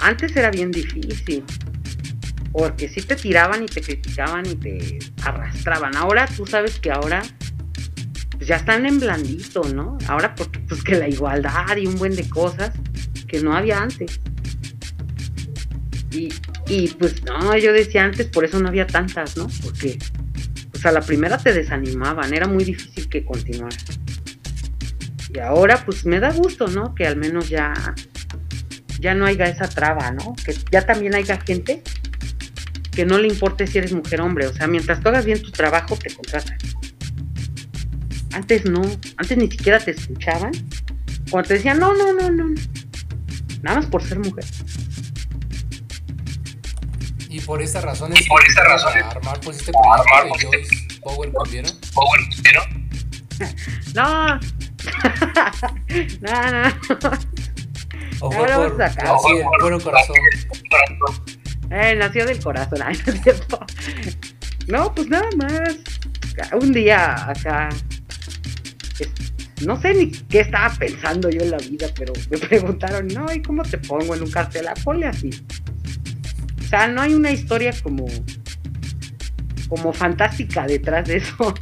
[0.00, 1.44] Antes era bien difícil.
[2.50, 5.94] Porque sí te tiraban y te criticaban y te arrastraban.
[5.94, 7.22] Ahora tú sabes que ahora
[8.32, 9.98] pues ya están en blandito, ¿no?
[10.08, 12.72] Ahora porque pues que la igualdad y un buen de cosas
[13.28, 14.18] que no había antes.
[16.10, 16.30] Y,
[16.66, 19.46] y pues no, yo decía antes, por eso no había tantas, ¿no?
[19.62, 19.96] Porque
[20.72, 23.76] pues a la primera te desanimaban, era muy difícil que continuara.
[25.34, 26.94] Y ahora pues me da gusto, ¿no?
[26.94, 27.72] Que al menos ya
[29.00, 30.34] ya no haya esa traba, ¿no?
[30.44, 31.82] Que ya también haya gente
[32.90, 35.40] que no le importe si eres mujer o hombre, o sea, mientras tú hagas bien
[35.40, 36.56] tu trabajo te contratan.
[38.32, 38.82] Antes no,
[39.16, 40.50] antes ni siquiera te escuchaban.
[41.30, 42.54] Cuando te decían, no, no, no, no.
[43.62, 44.44] Nada más por ser mujer.
[47.28, 49.70] Y por esta razón es Y por esta que razón a es- armar pues este
[49.76, 51.32] armar, de pues, Joyce Power.
[51.94, 52.20] Power.
[53.94, 54.40] No.
[56.20, 56.68] no, no.
[58.20, 59.14] O fue por a sacar.
[59.14, 60.16] así el puro corazón.
[61.70, 63.60] Eh, nació del corazón, ay, no es cierto.
[64.66, 65.76] No, pues nada más.
[66.60, 67.68] Un día acá.
[69.64, 73.42] No sé ni qué estaba pensando yo en la vida, pero me preguntaron, no, ¿y
[73.42, 74.68] cómo te pongo en un cartel?
[74.68, 75.30] Ah, ponle así.
[76.60, 78.06] O sea, no hay una historia como.
[79.68, 81.54] como fantástica detrás de eso.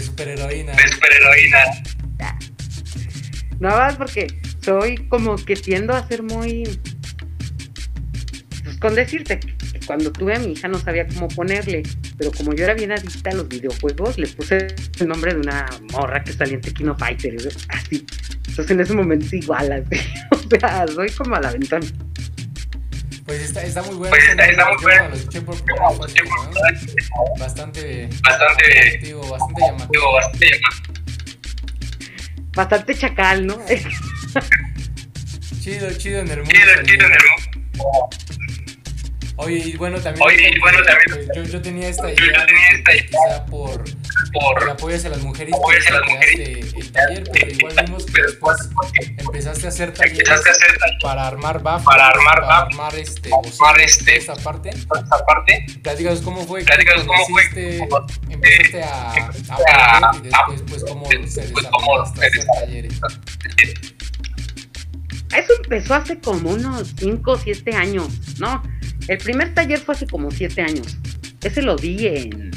[0.00, 0.72] De superheroína.
[0.72, 1.58] De superheroína.
[3.58, 4.28] Nada más porque
[4.62, 6.80] soy como que tiendo a ser muy.
[8.64, 11.82] Pues con decirte que cuando tuve a mi hija no sabía cómo ponerle,
[12.16, 14.68] pero como yo era bien adicta a los videojuegos, le puse
[15.00, 17.36] el nombre de una morra que salía en Tequino Fighter,
[17.68, 18.06] así.
[18.48, 20.00] Entonces en ese momento igual, así.
[20.32, 21.86] O sea, soy como a la ventana.
[23.30, 24.10] Pues está, está muy bueno.
[24.10, 25.08] Pues está- está muy Yo bueno.
[25.10, 26.50] Lo escuché por Yo primera lo vez, escuché por ¿no?
[26.50, 26.80] primera vez.
[27.38, 28.08] Bastante.
[28.24, 30.12] Bastante- atractivo, bastante llamativo.
[30.14, 30.90] Bastante llamativo.
[32.56, 33.60] Bastante chacal, ¿no?
[35.60, 36.50] Chido, chido en el mundo.
[36.52, 38.10] Chido, chido en el sonido.
[39.36, 40.26] Oye, y bueno, también.
[40.26, 42.46] Oye, y bueno, también- yo, yo tenía esta Yo- yo idea.
[42.46, 43.06] tenía esta idea.
[43.06, 43.84] Quizá por.
[44.32, 45.54] Por el apoyo hacia las mujeres.
[45.54, 46.02] Hacia las
[46.36, 48.56] el taller, pero igual vimos que después
[49.18, 50.52] empezaste a hacer talleres a hacer
[51.02, 54.70] para armar baffles, Para armar para armar este, armar este- esta parte.
[54.70, 55.66] esa parte.
[55.82, 57.42] Platícanos cómo fue Platícanos cómo fue
[58.28, 60.10] empezaste a, a empezaste a-
[60.48, 62.94] y después pues cómo se desarrolló hacer talleres.
[65.36, 68.62] Eso empezó hace como unos 5 o 7 años, ¿no?
[69.06, 70.96] El primer taller fue hace como 7 años.
[71.42, 72.49] Ese lo di en.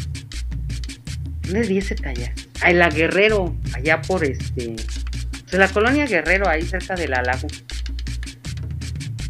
[1.44, 2.32] ¿Dónde di ese taller?
[2.62, 4.76] Ah, en la Guerrero, allá por este.
[4.76, 7.48] pues, en la colonia Guerrero, ahí cerca del lago.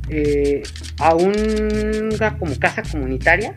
[0.10, 0.62] Eh,
[1.00, 3.56] a una como casa comunitaria.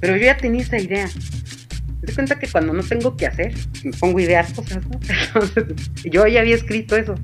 [0.00, 1.06] Pero yo ya tenía esa idea.
[1.06, 4.84] Me doy cuenta que cuando no tengo que hacer, me pongo ideas cosas,
[6.04, 7.14] yo ya había escrito eso.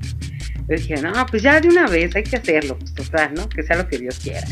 [0.67, 3.47] Yo dije, no, pues ya de una vez hay que hacerlo, pues total, ¿no?
[3.47, 4.47] Que sea lo que Dios quiera.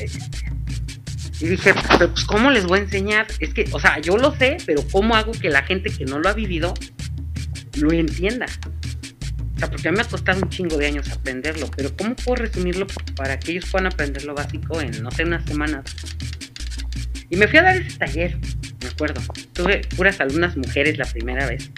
[1.42, 3.28] Y dije, pero pues ¿cómo les voy a enseñar?
[3.40, 6.20] Es que, o sea, yo lo sé, pero ¿cómo hago que la gente que no
[6.20, 6.74] lo ha vivido
[7.78, 8.46] lo entienda?
[9.56, 12.16] O sea, porque a mí me ha costado un chingo de años aprenderlo, pero ¿cómo
[12.16, 15.84] puedo resumirlo para que ellos puedan aprender lo básico en, no sé, unas semanas?
[17.30, 18.38] Y me fui a dar ese taller,
[18.82, 19.22] me acuerdo.
[19.54, 21.70] Tuve puras alumnas mujeres la primera vez.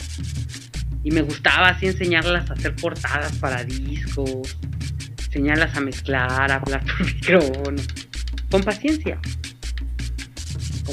[1.04, 4.58] Y me gustaba así enseñarlas a hacer portadas para discos,
[5.26, 7.82] enseñarlas a mezclar, a hablar por micrófono.
[8.50, 9.20] Con paciencia.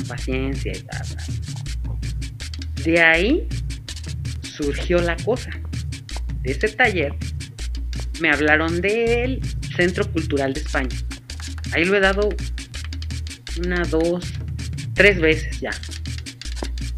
[0.05, 1.07] Paciencia y tal.
[2.85, 3.49] De ahí
[4.43, 5.51] surgió la cosa.
[6.43, 7.15] De ese taller
[8.21, 9.41] me hablaron del
[9.77, 10.97] Centro Cultural de España.
[11.73, 12.29] Ahí lo he dado
[13.65, 14.25] una, dos,
[14.95, 15.71] tres veces ya.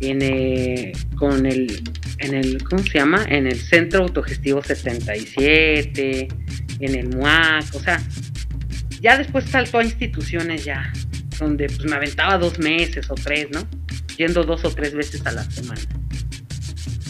[0.00, 1.82] En, eh, con el,
[2.18, 3.24] en el, ¿cómo se llama?
[3.28, 6.28] En el Centro Autogestivo 77,
[6.80, 8.00] en el MUAC, o sea,
[9.00, 10.92] ya después saltó a instituciones ya,
[11.40, 13.66] donde pues me aventaba dos meses o tres, ¿no?
[14.16, 15.80] Yendo dos o tres veces a la semana.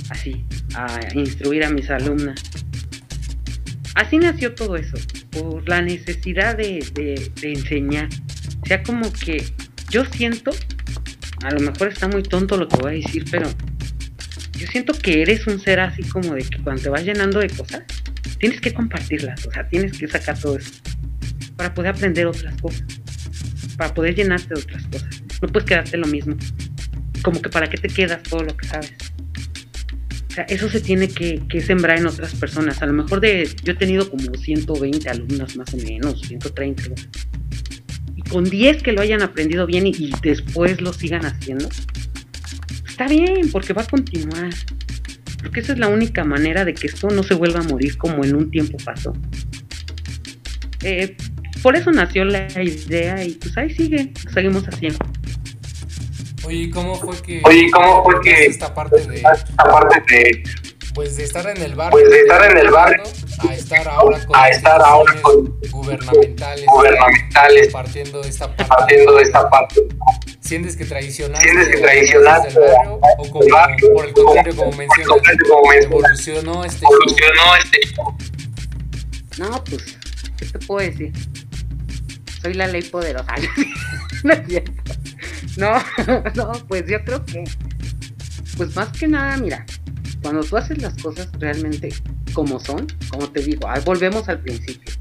[0.09, 2.43] Así, a instruir a mis alumnas.
[3.95, 4.97] Así nació todo eso,
[5.31, 8.09] por la necesidad de, de, de enseñar.
[8.62, 9.45] O sea, como que
[9.90, 10.53] yo siento,
[11.43, 13.51] a lo mejor está muy tonto lo que voy a decir, pero
[14.53, 17.49] yo siento que eres un ser así como de que cuando te vas llenando de
[17.49, 17.83] cosas,
[18.38, 20.71] tienes que compartirlas, o sea, tienes que sacar todo eso
[21.57, 23.00] para poder aprender otras cosas,
[23.81, 25.23] para poder llenarte de otras cosas.
[25.40, 26.37] No puedes quedarte lo mismo.
[27.23, 28.93] Como que para qué te quedas todo lo que sabes.
[30.29, 32.83] O sea, eso se tiene que, que sembrar en otras personas.
[32.83, 36.83] A lo mejor de, yo he tenido como 120 alumnos más o menos, 130.
[36.90, 36.95] ¿no?
[38.16, 41.66] Y con 10 que lo hayan aprendido bien y, y después lo sigan haciendo,
[42.87, 44.51] está bien, porque va a continuar.
[45.43, 48.27] Porque esa es la única manera de que esto no se vuelva a morir como
[48.27, 49.14] en un tiempo pasó.
[50.83, 51.16] Eh,
[51.62, 54.99] por eso nació la idea y pues ahí sigue, seguimos haciendo.
[56.44, 59.23] Oye, ¿y ¿cómo fue que Oye, ¿y cómo fue que- esta parte de
[59.59, 60.42] Aparte de,
[60.94, 63.03] pues de estar en el bar Pues de estar en el bar,
[63.49, 69.23] a estar ahora con a estar ahora instituciones gubernamentales gubernamentales compartiendo esta parte partiendo de
[69.23, 69.81] esta parte?
[70.40, 74.57] sientes que traicionaste Sientes que traicionaste del barrio o como, el barrio, por el contrario
[74.57, 77.81] como mencionas evolucionó este evolucionó este
[79.38, 79.96] No, pues,
[80.38, 81.12] ¿qué te puedo decir?
[82.42, 83.35] Soy la ley poderosa.
[85.57, 85.70] no.
[86.35, 87.44] No, pues yo creo que,
[88.57, 89.66] pues más que nada, mira,
[90.22, 91.90] cuando tú haces las cosas realmente
[92.33, 94.94] como son, como te digo, ahí volvemos al principio.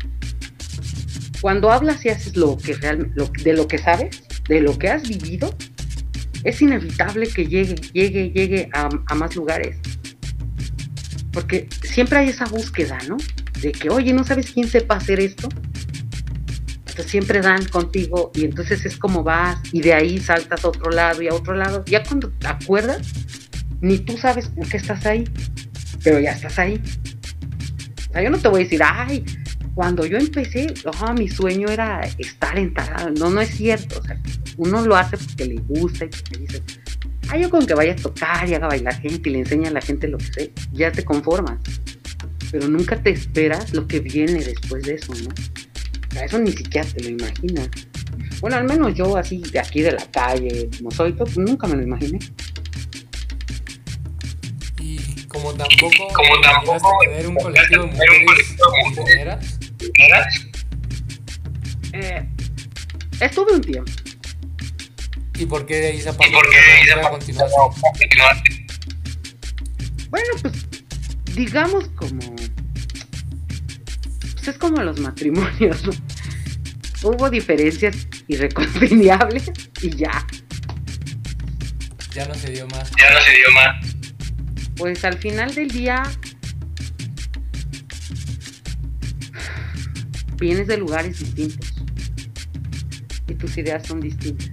[1.42, 5.08] Cuando hablas y haces lo que realmente, de lo que sabes, de lo que has
[5.08, 5.56] vivido,
[6.44, 9.78] es inevitable que llegue, llegue, llegue a, a más lugares.
[11.32, 13.18] Porque siempre hay esa búsqueda, ¿no?
[13.62, 15.50] de que, oye, ¿no sabes quién sepa hacer esto?
[17.04, 21.22] Siempre dan contigo y entonces es como vas y de ahí saltas a otro lado
[21.22, 21.84] y a otro lado.
[21.86, 23.02] Ya cuando te acuerdas,
[23.82, 25.24] ni tú sabes por qué estás ahí,
[26.04, 26.82] pero ya estás ahí.
[28.10, 29.24] O sea, yo no te voy a decir, ay,
[29.76, 33.14] cuando yo empecé, oh, mi sueño era estar en tal.
[33.14, 34.00] No, no es cierto.
[34.00, 34.20] O sea,
[34.58, 36.64] uno lo hace porque le gusta y porque dice,
[37.30, 39.74] ah, yo con que vaya a tocar y haga bailar gente y le enseña a
[39.74, 41.60] la gente lo que sé, ya te conformas
[42.52, 45.30] pero nunca te esperas lo que viene después de eso, ¿no?
[46.10, 47.70] O sea, eso ni siquiera te lo imaginas.
[48.42, 51.76] Bueno, al menos yo así de aquí de la calle, como soy, pues nunca me
[51.76, 52.20] lo imaginé.
[54.80, 58.58] y como tampoco Como tampoco tener un colectivo de mujeres.
[61.94, 62.30] Eh,
[63.20, 63.92] estuve un tiempo.
[65.36, 66.28] ¿Y por qué de ahí esa parte?
[66.28, 67.32] ¿Y por qué de ahí esa parte?
[70.10, 70.66] Bueno, pues
[71.36, 72.39] digamos como...
[74.50, 75.92] Es como los matrimonios, ¿no?
[77.04, 77.96] Hubo diferencias
[78.28, 80.26] irreconciliables y ya.
[82.16, 82.90] Ya no se dio más.
[82.98, 83.96] Ya no se dio más.
[84.76, 86.02] Pues al final del día
[90.38, 91.72] vienes de lugares distintos
[93.28, 94.50] y tus ideas son distintas.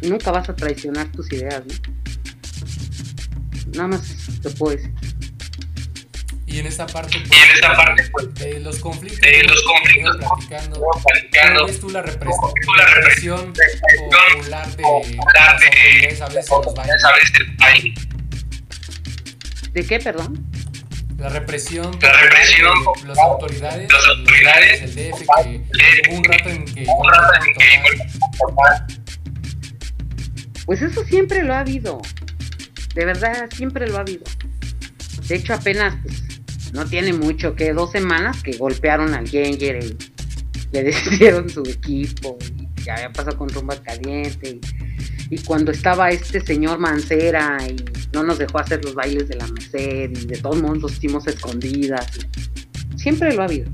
[0.00, 1.74] Y nunca vas a traicionar tus ideas, ¿no?
[3.74, 4.93] Nada más te puedo decir.
[6.54, 9.60] Y en esta parte, pues, Y en esta parte, pues, de los conflictos, de los
[9.64, 13.52] conflictos, platicando, ¿cómo ves tú la, repres- ¿Cómo ves tú la represión represión
[14.36, 17.04] popular de popular las de- autoridades a veces en los baños?
[17.04, 17.94] a veces hay
[19.72, 20.46] ¿De qué, perdón?
[21.18, 26.48] La represión, La represión de las autoridades, las autoridades, el DF, que hubo un rato
[26.50, 28.94] en que un rato en que
[30.66, 32.00] Pues eso siempre lo ha habido.
[32.94, 34.22] De verdad, siempre lo ha habido.
[35.26, 36.22] De hecho, apenas, pues,
[36.74, 39.96] no tiene mucho que dos semanas que golpearon al Genger y
[40.72, 42.36] le deshicieron su equipo.
[42.58, 44.58] Y ya había pasado con Rumba Caliente.
[45.30, 47.76] Y, cuando estaba este señor Mancera y
[48.12, 51.26] no nos dejó hacer los bailes de la Merced y de todos modos los hicimos
[51.26, 52.06] escondidas.
[52.96, 53.70] siempre lo ha habido.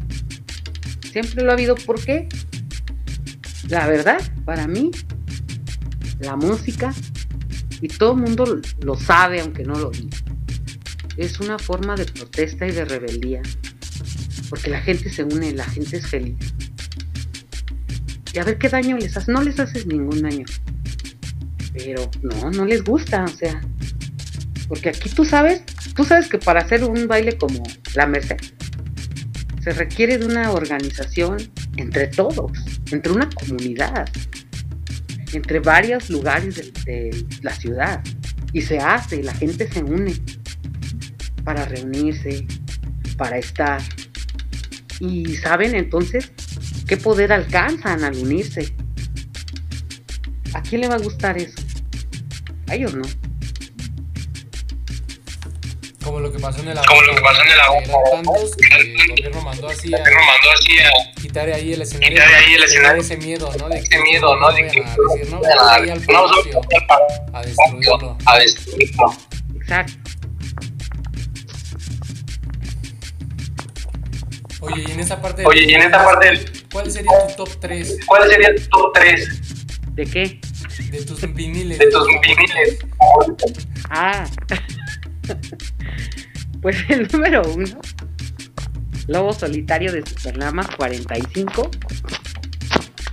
[1.11, 1.75] Siempre lo ha habido.
[1.75, 2.29] ¿Por qué?
[3.69, 4.91] La verdad, para mí,
[6.21, 6.95] la música,
[7.81, 10.19] y todo el mundo lo sabe aunque no lo diga,
[11.21, 13.43] es una forma de protesta y de rebeldía,
[14.49, 16.35] porque la gente se une, la gente es feliz.
[18.33, 20.47] Y a ver qué daño les haces, no les haces ningún daño,
[21.75, 23.61] pero no, no les gusta, o sea,
[24.67, 25.63] porque aquí tú sabes,
[25.95, 27.63] tú sabes que para hacer un baile como
[27.95, 28.39] la Merced,
[29.63, 31.37] se requiere de una organización
[31.77, 32.53] entre todos,
[32.93, 34.09] entre una comunidad
[35.33, 38.03] entre varios lugares de, de la ciudad
[38.53, 40.13] y se hace, la gente se une
[41.53, 42.47] para reunirse,
[43.17, 43.83] para estar.
[45.01, 46.31] Y saben entonces
[46.87, 48.73] qué poder alcanzan al unirse.
[50.55, 51.61] ¿A quién le va a gustar eso?
[52.69, 53.03] A ellos no.
[56.05, 57.83] como lo que pasó en el Como lo que pasó en el Eran Agua.
[58.13, 60.05] tantos que el gobierno mandó así a
[61.21, 62.17] quitar ahí el escenario.
[62.17, 63.03] Quitar ahí el escenario.
[63.03, 63.69] ese miedo, ¿no?
[63.69, 64.53] De que ese miedo, ¿no?
[64.53, 64.81] De que
[65.31, 65.81] no, a
[67.43, 68.17] destruirlo.
[68.25, 69.17] a destruirlo.
[69.57, 70.00] Exacto.
[74.61, 75.45] Oye, y en esa parte.
[75.47, 79.95] Oye, y en esta parte, ¿Cuál sería tu top 3 ¿cuál sería tu top 3
[79.95, 80.41] ¿De qué?
[80.91, 81.79] de tus viniles?
[81.79, 82.79] de tus viniles?
[83.89, 84.25] Ah.
[86.63, 87.81] pues el número uno.
[89.09, 91.71] Lobo Solitario de Superlamas 45.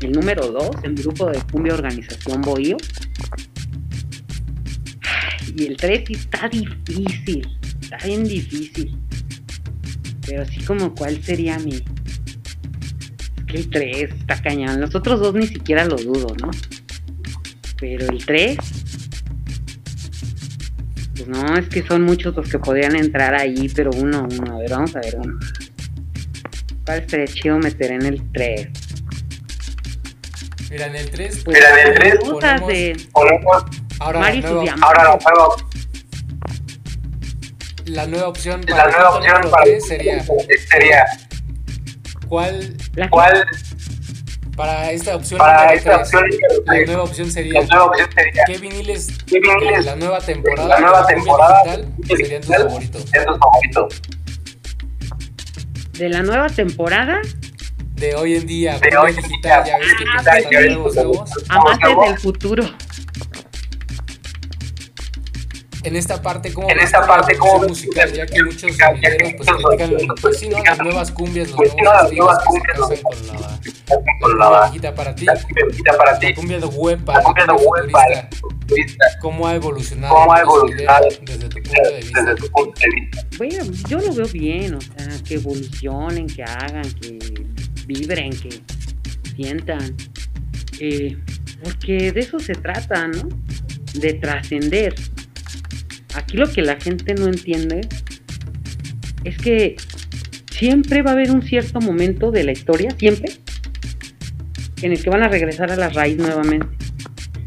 [0.02, 2.78] El número 2, el grupo de cumbia organización Bohío.
[5.56, 7.48] Y el 3 sí está difícil.
[7.82, 8.96] Está bien difícil.
[10.28, 11.76] Pero así como cuál sería mi.
[11.76, 11.84] Es
[13.48, 14.80] que el 3 está cañón.
[14.82, 16.52] Los otros dos ni siquiera lo dudo, ¿no?
[17.80, 18.58] Pero el 3.
[21.16, 24.56] Pues no, es que son muchos los que podrían entrar ahí, pero uno, uno.
[24.56, 25.40] A ver, vamos a ver uno.
[26.86, 28.70] ¿Cuál estaría chido meter en el 3?
[30.70, 31.42] Mira, en el 3.
[31.46, 33.63] Pues, Mira, en el tres cosas de Ponemos
[34.00, 34.84] Ahora, Mari nueva, diamantes.
[34.88, 35.56] ahora nueva,
[37.98, 40.24] la nueva opción la para el nueva opción para tres sería:
[40.70, 41.06] sería
[42.30, 43.46] ¿Cuál la- ¿cuál
[44.56, 45.40] para esta opción?
[45.40, 46.30] para esta tres, opción
[46.66, 50.20] La nueva opción sería: la nueva opción sería ¿Qué viniles ¿Qué viniles de la nueva
[50.20, 50.68] temporada?
[50.70, 53.02] la nueva temporada digital cumbia serían tus digital favoritos?
[53.02, 53.88] es tu favorito
[55.98, 57.20] de la nueva temporada,
[57.96, 59.74] De hoy en día, De hoy en digital, día.
[59.74, 61.32] ya ves que Ah, nuevos, nuevos.
[61.50, 62.64] amantes del futuro.
[65.88, 68.12] En esta parte, ¿cómo En esta parte, ¿cómo evolución ves musical?
[68.12, 70.62] Ya que muchos musical, ya que videos pues critican, pues sí, ¿no?
[70.62, 74.20] Las nuevas cumbias, los pues, nuevos las estilos nuevas que se cumbias, casan con la,
[74.20, 75.26] con la la viejita para ti.
[75.26, 77.46] la viejita para ti La cumbia de web la cumbia
[78.32, 79.06] futurista.
[79.22, 80.14] ¿Cómo ha evolucionado?
[80.14, 82.22] cómo ha evolucionado desde tu punto de vista?
[82.22, 86.44] desde tu punto de vista Bueno, yo lo veo bien, o sea, que evolucionen, que
[86.44, 87.18] hagan, que
[87.86, 88.62] vibren, que
[89.38, 89.96] sientan.
[90.82, 91.18] Eh,
[91.64, 93.30] porque de eso se trata, ¿no?
[93.94, 94.94] De trascender.
[96.18, 97.82] Aquí lo que la gente no entiende
[99.24, 99.76] es que
[100.51, 103.32] siempre va a haber un cierto momento de la historia, siempre,
[104.82, 106.68] en el que van a regresar a la raíz nuevamente.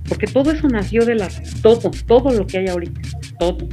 [0.09, 1.29] Porque todo eso nació de la...
[1.63, 3.01] Todo, todo lo que hay ahorita,
[3.39, 3.69] todo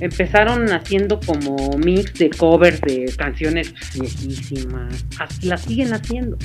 [0.00, 5.04] empezaron haciendo como mix de covers de canciones viejísimas,
[5.42, 6.36] las siguen haciendo.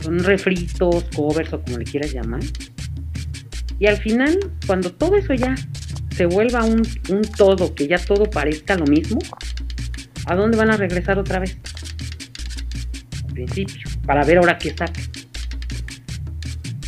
[0.00, 2.42] son refritos, covers o como le quieras llamar.
[3.78, 5.54] Y al final, cuando todo eso ya
[6.10, 9.18] se vuelva un, un todo, que ya todo parezca lo mismo,
[10.26, 11.56] ¿a dónde van a regresar otra vez?
[13.26, 15.00] Al principio, para ver ahora qué saca.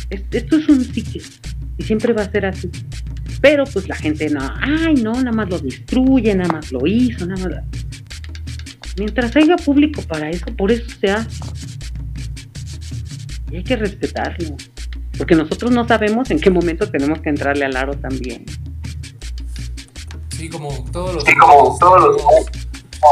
[0.09, 1.21] Es- Esto es un ciclo
[1.77, 2.69] y siempre va a ser así.
[3.39, 7.25] Pero pues la gente no, ay no, nada más lo destruye, nada más lo hizo,
[7.25, 7.63] nada más.
[8.97, 11.29] Mientras haya público para eso, por eso se hace.
[13.49, 14.57] Y hay que respetarlo.
[15.17, 18.45] Porque nosotros no sabemos en qué momento tenemos que entrarle al aro también.
[20.29, 22.45] Sí, como todos los Sí, como todos los-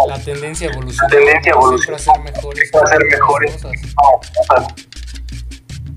[0.07, 1.11] la tendencia evolucionar.
[1.11, 2.71] tendencia Siempre a ser mejores.
[2.75, 3.61] A ser mejores.
[4.35, 4.73] cosas.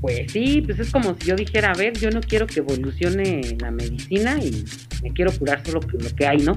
[0.00, 3.56] Pues sí, pues es como si yo dijera, a ver, yo no quiero que evolucione
[3.60, 4.64] la medicina y
[5.02, 6.56] me quiero curar solo con lo que hay, ¿no?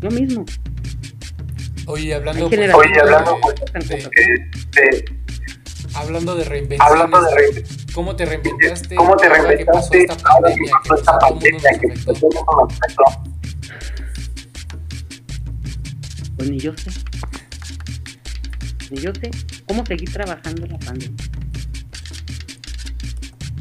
[0.00, 0.44] Lo mismo.
[1.86, 4.10] Oye, hablando, pues, Oye, hablando, de- pues,
[4.72, 5.04] de-
[5.94, 6.68] hablando de re-
[7.94, 8.96] ¿cómo te reinventaste?
[8.96, 12.12] ¿Cómo te reinventaste esta ahora que pasó esta pandemia que mundo
[12.66, 13.04] nos afectó?
[16.36, 16.90] Pues ni yo sé.
[18.90, 19.30] Ni yo sé
[19.66, 21.16] cómo seguir trabajando la pandemia.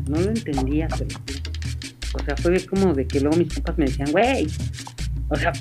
[0.07, 1.41] No lo entendía, pero sí.
[2.13, 4.47] O sea, fue como de que luego mis compas me decían, güey,
[5.29, 5.51] o sea,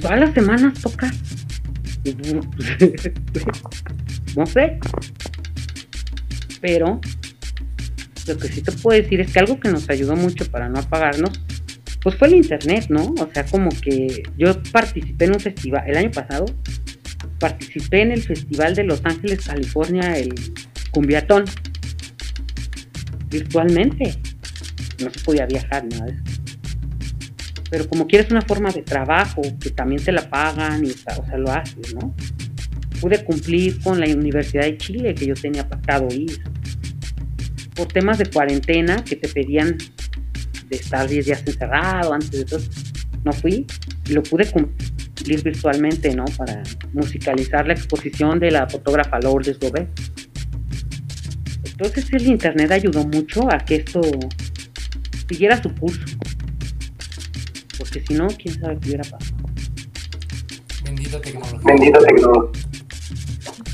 [0.00, 1.10] todas las semanas toca.
[2.04, 2.12] Y,
[4.36, 4.78] no sé.
[6.60, 7.00] Pero
[8.26, 10.78] lo que sí te puedo decir es que algo que nos ayudó mucho para no
[10.78, 11.40] apagarnos,
[12.02, 13.14] pues fue el internet, ¿no?
[13.18, 16.46] O sea, como que yo participé en un festival, el año pasado,
[17.38, 20.34] participé en el festival de Los Ángeles, California, el
[20.90, 21.44] Cumbiatón,
[23.28, 24.14] virtualmente.
[25.02, 26.22] No se podía viajar, nada de eso.
[27.70, 31.38] Pero como quieres una forma de trabajo, que también te la pagan, y, o sea,
[31.38, 32.14] lo haces, ¿no?
[33.00, 36.42] Pude cumplir con la Universidad de Chile, que yo tenía pactado ir.
[37.74, 39.78] Por temas de cuarentena, que te pedían
[40.68, 42.60] de estar 10 días encerrado antes de todo,
[43.24, 43.66] no fui
[44.08, 46.24] y lo pude cumplir virtualmente, ¿no?
[46.36, 49.88] Para musicalizar la exposición de la fotógrafa Lourdes Gobet.
[51.64, 54.00] Entonces el internet ayudó mucho a que esto
[55.28, 56.04] siguiera su curso.
[57.78, 59.36] Porque si no, quién sabe qué hubiera pasado.
[60.84, 61.60] Bendita tecnología.
[61.64, 62.67] Bendita tecnología.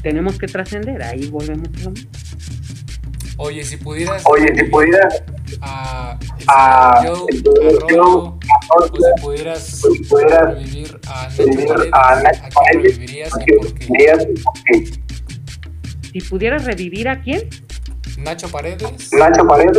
[0.04, 2.10] Tenemos que trascender, ahí volvemos a lo mismo.
[3.38, 4.22] Oye, si pudieras.
[4.26, 5.24] Oye, si pudieras
[5.62, 6.18] A.
[6.46, 8.38] a el señor el Joe señor Arroyo, Joe
[8.68, 13.34] o Arroyo, si pudieras si pudieras revivir a Nacho Paredes, a ¿a Nacho quién revivirías
[13.34, 13.42] ¿a
[14.28, 15.00] y por qué?
[16.12, 17.48] Si pudieras revivir a quién,
[18.18, 19.78] Nacho Paredes Nacho Paredes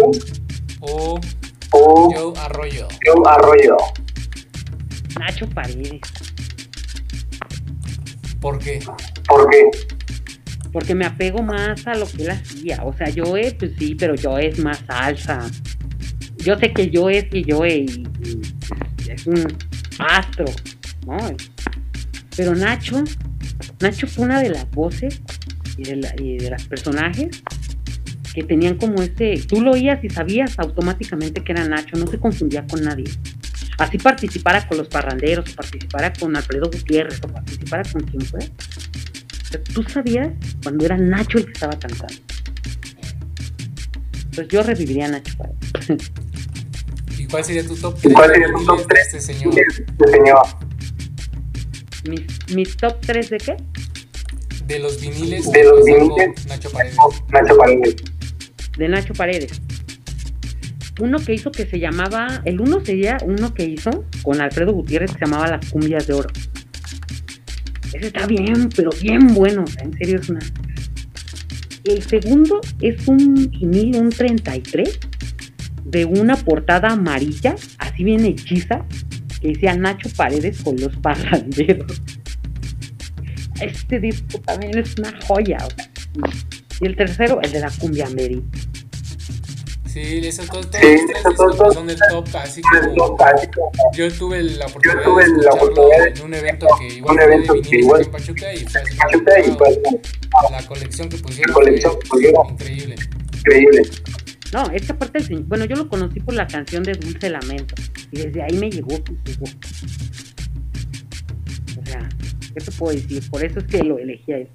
[0.79, 1.19] o
[1.71, 2.87] o Joe Arroyo.
[3.05, 3.77] Joe Arroyo.
[5.19, 6.01] Nacho Paredes.
[8.41, 8.79] ¿Por qué?
[9.27, 9.69] ¿Por qué?
[10.75, 12.83] Porque me apego más a lo que él hacía.
[12.83, 15.49] O sea, Joe, pues sí, pero Joe es más salsa.
[16.35, 18.03] Yo sé que Joe es que Joe y,
[19.05, 19.41] y es un
[19.99, 20.43] astro,
[21.07, 21.15] ¿no?
[22.35, 23.01] Pero Nacho,
[23.79, 25.21] Nacho fue una de las voces
[25.77, 27.41] y de, la- las personajes
[28.33, 32.19] que tenían como ese, tú lo oías y sabías automáticamente que era Nacho, no se
[32.19, 33.05] confundía con nadie.
[33.77, 38.45] Así participara con los parranderos, participara con Alfredo Gutiérrez, participara con quien fuera.
[39.45, 40.29] O sea, tú sabías
[40.63, 42.15] cuando era Nacho el que estaba cantando.
[44.35, 46.11] Pues yo reviviría a Nacho Paredes.
[47.17, 49.13] ¿Y cuál sería tu top ¿Y 3 cuál sería tu top de tres?
[49.13, 49.53] este señor?
[49.57, 50.41] Este señor.
[52.09, 53.57] ¿Mis, mis top 3 de qué?
[54.65, 56.45] De los viniles, De los pues, viniles.
[56.47, 56.97] Nacho Paredes.
[57.31, 57.95] Nacho Paredes.
[58.77, 59.61] De Nacho Paredes.
[60.99, 65.11] Uno que hizo que se llamaba, el uno sería uno que hizo con Alfredo Gutiérrez
[65.11, 66.29] que se llamaba Las Cumbias de Oro.
[67.95, 70.41] Ese está bien, pero bien bueno, en serio es una...
[71.85, 73.49] El segundo es un
[73.95, 74.99] un 33,
[75.85, 78.85] de una portada amarilla, así bien hechiza,
[79.39, 82.01] que decía Nacho Paredes con los parranderos.
[83.61, 85.57] Este disco también es una joya.
[86.81, 88.43] Y el tercero, el de la cumbia Mary.
[89.95, 93.17] Sí, esos todos, todos Sí, esos discos dos- son del top, así como
[93.93, 97.21] yo tuve la oportunidad, tuve de la escucharlo oportunidad en un evento que igual un
[97.21, 99.57] fue de evento que viniles igual- aquí en Pachuca y fue así Pachuca y wow,
[99.57, 99.79] pues,
[100.51, 102.49] la colección que pusieron La colección fue que pusieron.
[102.51, 102.95] increíble.
[103.37, 103.81] increíble.
[104.51, 105.43] No, esta parte del señor.
[105.45, 107.75] Bueno, yo lo conocí por la canción de Dulce Lamento.
[108.11, 108.95] Y desde ahí me llegó.
[108.95, 108.99] O
[111.85, 112.09] sea,
[112.53, 113.23] ¿qué te puedo decir?
[113.29, 114.49] Por eso es que lo elegí a él.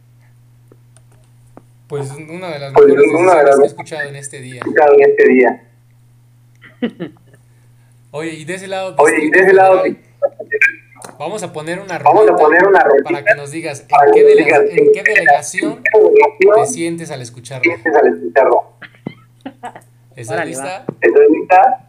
[1.90, 4.60] Pues una de las Pues, mejores de las- que he escuchado en este día.
[4.60, 5.64] Escuchado en este día.
[8.12, 9.82] Oye, y de ese lado, Oye, y de ese lado,
[11.18, 14.20] vamos a poner una vamos a poner una para que nos digas en para qué,
[14.20, 17.64] que nos dele- digas en qué delegación te sientes al escucharlo?
[17.64, 18.72] sientes al escucharlo?
[20.14, 20.84] ¿Estás lista?
[21.00, 21.88] ¿Estás lista?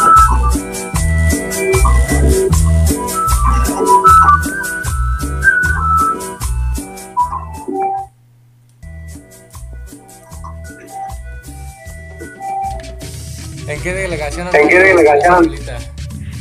[13.71, 15.55] ¿En qué delegación ¿En qué delegación?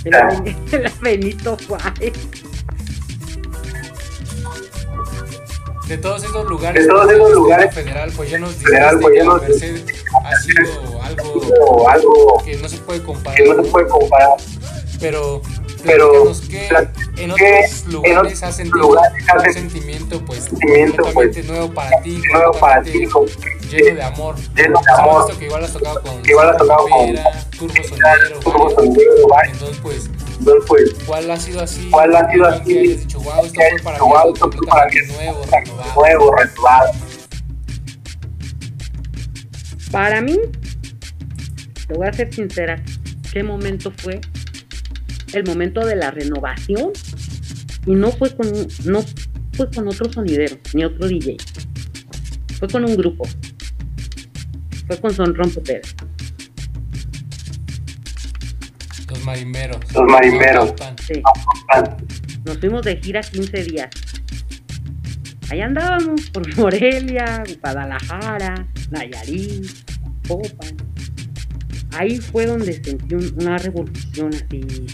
[0.05, 2.13] Ben- el Benito Juárez.
[5.87, 9.15] De todos esos lugares, De todos esos lugares federal, pues ya nos federal, dijiste pues
[9.15, 9.85] ya que la nos- Merced
[10.25, 14.31] ha sido algo O algo que no se puede comparar, que no se puede comparar.
[15.01, 15.43] pero
[15.85, 16.69] Pero, que
[17.17, 22.03] en otros en lugares otros has sentido un sentimiento pues sentimiento, pues, completamente nuevo para
[22.03, 23.07] ti, nuevo para ti,
[23.71, 24.35] lleno de amor.
[24.55, 25.39] lleno de amor.
[25.39, 27.15] que igual has tocado con Que igual has tocado con-
[27.59, 29.55] Turbo Sonidero, Turbo varios.
[29.55, 31.89] Entonces pues, Entonces, pues, ¿cuál ha sido así?
[31.91, 32.65] ¿Cuál ha sido así?
[32.65, 35.13] Que hayas dicho, wow, esto fue para mí Wow, algo esto fue para mí completamente
[35.13, 35.95] nuevo, renovado.
[36.01, 36.93] nuevo, renovado.
[39.91, 40.39] Para mí,
[41.89, 42.83] te voy a ser sincera,
[43.33, 44.21] ¿qué momento fue?
[45.33, 46.93] El momento de la renovación
[47.87, 48.51] y no fue con
[48.85, 49.01] no
[49.53, 51.37] fue con otro sonidero ni otro DJ.
[52.59, 53.25] Fue con un grupo.
[54.91, 55.95] Fue con Son Rompe Pérez.
[59.09, 59.79] Los marimeros.
[59.95, 60.73] Los marimeros.
[60.73, 60.97] Pan.
[61.07, 61.23] Sí.
[62.45, 63.89] Nos fuimos de gira 15 días.
[65.49, 69.65] Ahí andábamos por Morelia, Guadalajara, Nayarit,
[70.27, 70.77] Popan.
[71.93, 74.87] Ahí fue donde sentí un- una revolución así.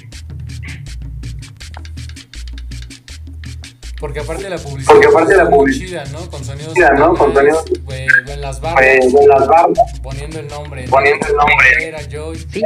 [4.06, 6.30] Porque aparte de la publicidad, Porque aparte de la publicidad, chida, ¿no?
[6.30, 7.14] Con sonidos chida, ¿no?
[7.14, 10.84] Con sonidos- en las barras, Pues, en las barras, poniendo el nombre.
[10.88, 11.88] Poniendo el nombre.
[11.88, 12.38] Era Joy.
[12.52, 12.62] Sí,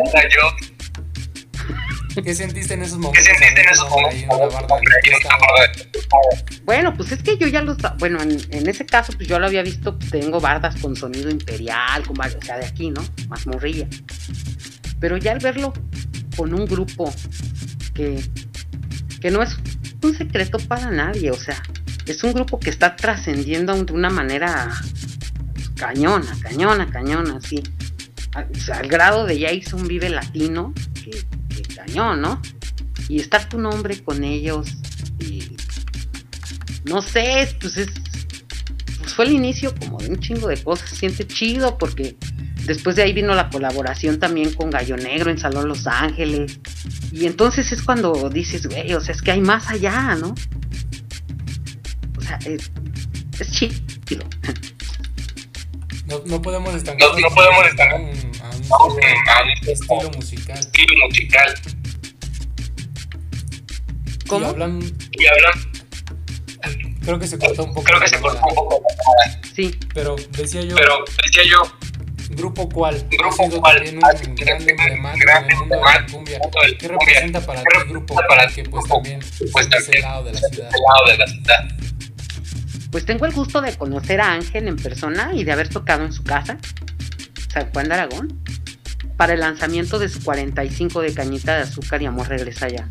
[2.22, 3.26] ¿Qué sentiste en esos momentos?
[3.26, 4.22] ¿qué sentiste en Ahí esos momentos?
[4.22, 4.66] en una barra
[6.64, 9.38] bueno, pues es que yo ya lo sa- bueno, en, en ese caso, pues yo
[9.38, 12.90] lo había visto, pues, tengo bardas con sonido imperial, con varios, o sea, de aquí,
[12.90, 13.02] ¿no?
[13.28, 13.86] Más morrilla.
[15.00, 15.72] Pero ya al verlo
[16.36, 17.10] con un grupo
[17.94, 18.22] que,
[19.22, 19.56] que no es
[20.02, 21.62] un secreto para nadie, o sea,
[22.06, 24.70] es un grupo que está trascendiendo de una manera
[25.76, 27.62] cañona, cañona, cañona, así.
[28.54, 31.10] O sea, al grado de ya hizo un vive latino, que,
[31.48, 32.40] que cañón, ¿no?
[33.08, 34.76] Y estar tu nombre con ellos,
[35.18, 35.56] y
[36.84, 37.90] no sé, pues es.
[38.98, 42.16] Pues fue el inicio como de un chingo de cosas, siente chido porque
[42.74, 46.60] después de ahí vino la colaboración también con Gallo Negro en Salón Los Ángeles.
[47.12, 50.34] Y entonces es cuando dices, güey, o sea, es que hay más allá, ¿no?
[52.16, 52.70] O sea, es,
[53.40, 54.24] es chido.
[56.06, 60.10] No, no podemos estancarnos No- no podemos a un, a un solo a un estilo
[60.16, 60.58] musical.
[60.58, 61.54] estilo musical.
[64.28, 64.46] ¿Cómo?
[64.46, 64.80] Y hablan,
[65.12, 67.82] Y hablan, creo que se cortó un poco.
[67.84, 68.82] creo que se cortó un poco,
[69.54, 71.62] Sí, Pero decía yo, pero decía yo,
[72.30, 73.04] ¿grupo cuál?
[73.10, 76.38] Grupo ha sido cuál, también un sido gran emblemático en el mundo de la cumbia.
[76.40, 76.88] ¿Qué cumbia.
[76.98, 78.14] representa para ¿Qué ti representa grupo?
[78.28, 78.94] para Que pues Grupo?
[78.94, 79.20] también
[79.52, 80.68] Pues es ese lado de la ciudad.
[80.68, 81.68] este lado de la ciudad.
[82.90, 86.12] pues tengo el gusto de conocer a Ángel en persona y de haber tocado en
[86.12, 86.58] su casa,
[87.52, 88.42] San Juan de Aragón,
[89.16, 92.88] para el lanzamiento de su 45 de cañita de azúcar y amor regresa ya.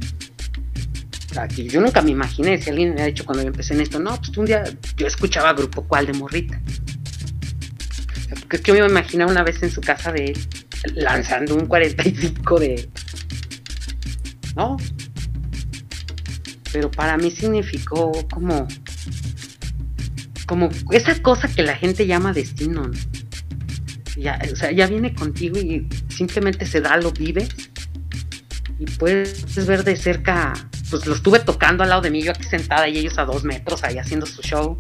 [1.56, 4.00] Que yo nunca me imaginé, si alguien me ha dicho cuando yo empecé en esto,
[4.00, 4.64] no, pues un día
[4.98, 6.60] yo escuchaba grupo cual de morrita.
[8.30, 10.48] Sea, es que yo me imaginaba una vez en su casa de él,
[10.96, 12.90] lanzando un 45 de...
[14.56, 14.78] No.
[16.72, 18.68] Pero para mí significó como
[20.50, 22.92] como esa cosa que la gente llama destino, ¿no?
[24.18, 27.50] Ya, o sea, ya viene contigo y simplemente se da, lo vives
[28.80, 30.54] y puedes ver de cerca,
[30.90, 33.44] pues lo estuve tocando al lado de mí, yo aquí sentada y ellos a dos
[33.44, 34.76] metros ahí haciendo su show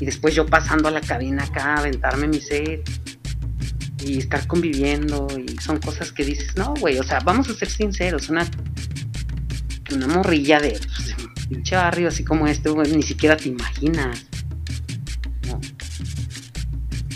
[0.00, 2.88] y después yo pasando a la cabina acá, a aventarme mi set
[4.04, 7.68] y estar conviviendo y son cosas que dices, no, güey, o sea, vamos a ser
[7.68, 8.46] sinceros, una,
[9.92, 13.48] una morrilla de, pues, de un pinche barrio así como este, güey, ni siquiera te
[13.48, 14.26] imaginas.
[15.46, 15.60] ¿no?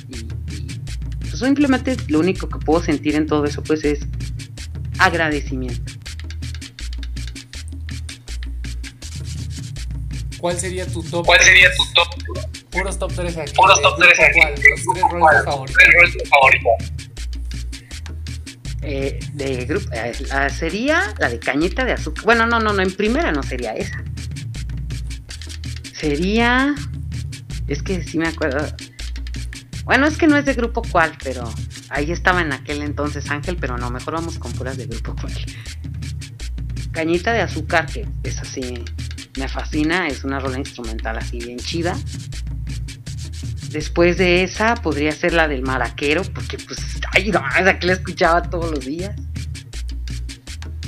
[0.09, 0.16] Y,
[0.55, 0.78] y,
[1.20, 4.01] pues simplemente lo único que puedo sentir en todo eso pues es
[4.99, 5.93] agradecimiento.
[10.39, 11.26] ¿Cuál sería tu top?
[11.26, 12.49] ¿Cuál sería tu top?
[12.71, 13.53] Puros top 3 aquí.
[13.55, 14.41] Puros de top grupo 3 aquí.
[14.41, 15.77] cuál, Los tres roles favoritos.
[15.77, 16.93] ¿Tres roles favoritos?
[18.83, 20.14] Eh, de grupo, eh,
[20.51, 22.25] sería la de cañita de azúcar.
[22.25, 24.03] Bueno, no, no, no, en primera no sería esa.
[25.95, 26.75] sería.
[27.68, 28.66] Es que sí me acuerdo.
[29.85, 31.53] Bueno, es que no es de grupo cual, pero
[31.89, 35.33] ahí estaba en aquel entonces Ángel, pero no, mejor vamos con puras de grupo cual.
[36.93, 38.85] Cañita de azúcar, que es así,
[39.39, 41.97] me fascina, es una rola instrumental así bien chida.
[43.71, 46.79] Después de esa podría ser la del maraquero, porque pues,
[47.12, 49.14] ay, no, esa que la escuchaba todos los días.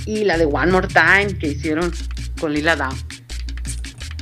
[0.05, 1.93] Y la de One More Time que hicieron
[2.41, 2.97] con Lila Down.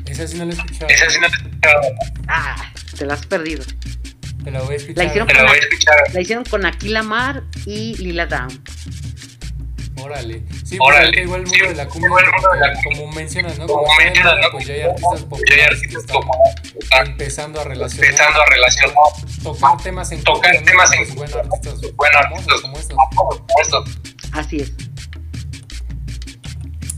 [0.04, 0.90] Esa sí no la he escuchado.
[0.90, 1.80] Esa sí no te he escuchado.
[2.28, 3.64] Ah, te la has perdido.
[4.44, 4.96] Te la voy a escuchar.
[4.98, 5.96] La hicieron Te la voy a escuchar.
[6.12, 8.62] La hicieron con Aquila Mar y Lila Down.
[10.10, 10.42] Órale.
[10.64, 11.06] Sí, Órale.
[11.06, 12.10] porque igual el mundo Sí, de la cumbia,
[12.60, 13.66] la como mencionas, ¿no?
[13.66, 14.50] Como de mencionas, ¿no?
[14.52, 16.32] Pues ya hay artistas Ya hay populares que artistas están como
[16.80, 18.04] están empezando a relacionar.
[18.10, 18.94] empezando a relacionar
[19.42, 20.66] Tocar temas en Tocar cumbia, ¿no?
[20.66, 22.96] temas en Pues, bueno, artistas bueno, artistas como estos.
[23.16, 23.98] como estos.
[24.32, 24.72] Así es.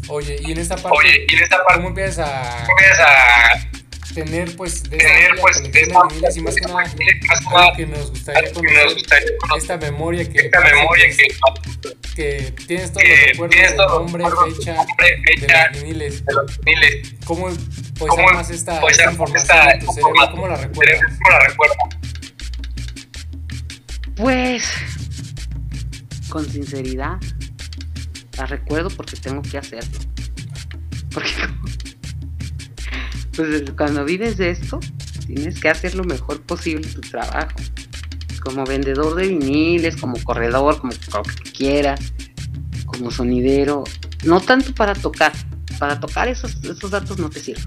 [0.08, 3.71] Oye, y en esta parte, Oye, y en esta parte ¿cómo empiezas a empiezas a
[4.14, 7.72] tener, pues, de tener esta pues esta y más que nada, más que algo nada
[7.76, 11.26] que nos gustaría nos conocer, gustaría conocer, esta memoria que, esta memoria que
[12.14, 16.24] que tienes todos los recuerdos tienes de nombre, fecha, de los viniles.
[16.24, 17.14] de los viniles.
[17.24, 20.30] ¿Cómo pues ¿Cómo armas esta, pues esta información esta en tu cerebro?
[20.30, 21.00] ¿Cómo la recuerdas?
[21.00, 21.76] ¿Cómo la recuerdas?
[24.16, 24.74] Pues,
[26.28, 27.18] con sinceridad,
[28.36, 29.98] la recuerdo porque tengo que hacerlo.
[31.12, 31.30] Porque,
[33.34, 34.80] pues cuando vives de esto,
[35.26, 37.56] tienes que hacer lo mejor posible tu trabajo.
[38.42, 42.12] Como vendedor de viniles, como corredor, como lo que quieras,
[42.86, 43.84] como sonidero.
[44.24, 45.32] No tanto para tocar.
[45.78, 47.64] Para tocar esos, esos datos no te sirven.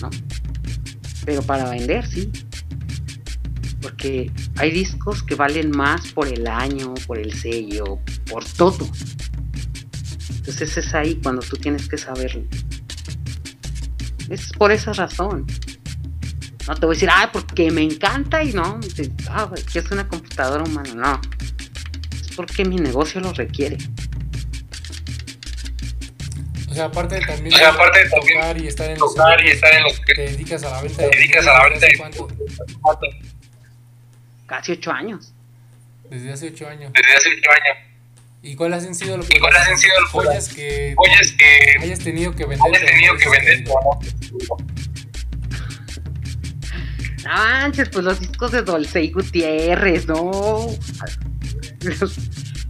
[0.00, 0.10] ¿no?
[1.24, 2.30] Pero para vender, sí
[3.80, 7.98] porque hay discos que valen más por el año, por el sello,
[8.30, 8.88] por todo.
[10.36, 12.44] Entonces es ahí cuando tú tienes que saberlo.
[14.30, 15.46] Es por esa razón.
[16.66, 19.90] No te voy a decir, ah, porque me encanta y no, te- ah, que es
[19.90, 20.94] una computadora humana.
[20.94, 21.20] No.
[22.12, 23.78] Es porque mi negocio lo requiere.
[26.70, 29.14] O sea, aparte de también, O sea, aparte de también tocar y estar en los
[29.14, 31.52] Tocar y eventos, estar en los te dedicas a la venta de Te dedicas a
[31.58, 32.28] la venta de- cuánto?
[34.46, 35.32] Casi ocho años.
[36.10, 36.92] Desde hace ocho años.
[36.92, 37.87] desde hace ocho años.
[38.42, 40.94] ¿Y cuáles han sido los ¿Y cuáles han sido los- joyas que
[41.82, 42.66] hayas tenido que vender?
[42.74, 43.64] hayas tenido que vender.
[47.24, 50.68] No manches, pues los discos de Dolce y Gutiérrez, no.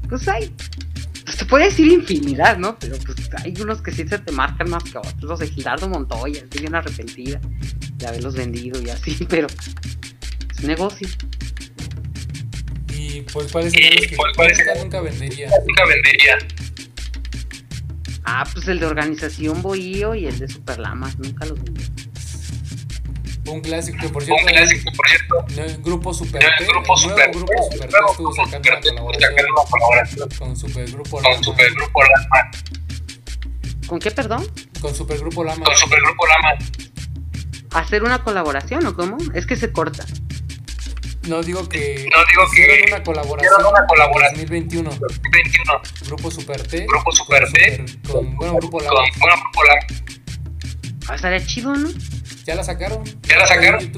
[0.09, 0.55] Pues hay.
[1.25, 2.79] Pues te puede decir infinidad, ¿no?
[2.79, 5.23] Pero pues hay unos que sí se te marcan más que otros.
[5.23, 7.41] Los de Girardo Montoya, estoy bien arrepentida
[7.97, 9.47] de haberlos vendido y así, pero
[10.51, 11.07] es negocio.
[13.19, 15.51] Y pues cuáles serían los que ¿cuáles nunca, vendería.
[15.66, 16.39] Nunca vendería.
[18.25, 21.85] Ah, pues el de Organización Bohío y el de Superlamas, nunca los vendí.
[23.47, 25.47] Un clásico que por cierto, Un clásico, por cierto.
[25.57, 28.37] no, el grupo Super El T, grupo el Super nuevo grupo Super nuevo estuvo una
[28.37, 31.43] colaboración sacando una colaboración con Supergrupo con Lama.
[31.43, 32.51] Supergrupo Lama.
[33.87, 34.47] ¿Con qué, perdón?
[34.81, 35.64] Con Supergrupo Lama.
[35.64, 36.59] Con Supergrupo Lama.
[37.73, 39.16] ¿Hacer una colaboración o cómo?
[39.35, 40.05] Es que se corta.
[41.29, 44.41] No digo que No digo hicieron que una colaboración una colaboración.
[44.41, 44.91] en 2021.
[44.91, 45.83] 21.
[46.07, 46.87] Grupo Super T.
[46.87, 47.76] Grupo Super con T.
[47.87, 49.01] Super- con bueno, Grupo Con Lama.
[49.18, 49.81] bueno, Grupo Lama.
[51.09, 51.89] Ah, estaría chido, ¿no?
[52.47, 53.03] Ya la sacaron.
[53.22, 53.93] ¿Ya la sacaron?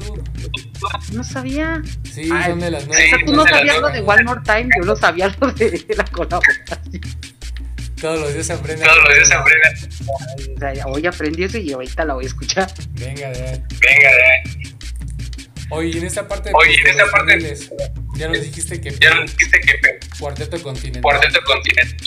[1.13, 1.81] No sabía.
[2.11, 3.09] Sí, Ay, son de las O nuevas.
[3.09, 6.03] sea, tú no sabías lo de One More Time, yo no sabía lo de la
[6.05, 7.01] colaboración.
[7.99, 8.83] Todos los días se aprende.
[8.83, 10.55] Todos los días se aprenden.
[10.55, 12.71] O sea, hoy aprendí eso y ahorita la voy a escuchar.
[12.93, 13.63] Venga, de ahí.
[13.79, 14.70] Venga, de ahí.
[15.71, 17.57] Oye, en esta parte Oye, pues, en de esta parte-
[18.15, 21.01] ya nos dijiste que Ya nos dijiste que Cuarteto Continental.
[21.01, 21.97] Cuarteto Continente.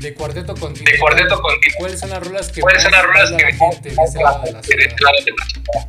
[0.00, 0.92] De Cuarteto Continental.
[0.92, 1.76] De Cuarteto Continente.
[1.78, 4.52] ¿Cuáles son las rolas que ¿Cuáles son las rolas que gente de ese lado de
[4.52, 4.96] la de ciudad?
[5.00, 5.88] lado de la ciudad?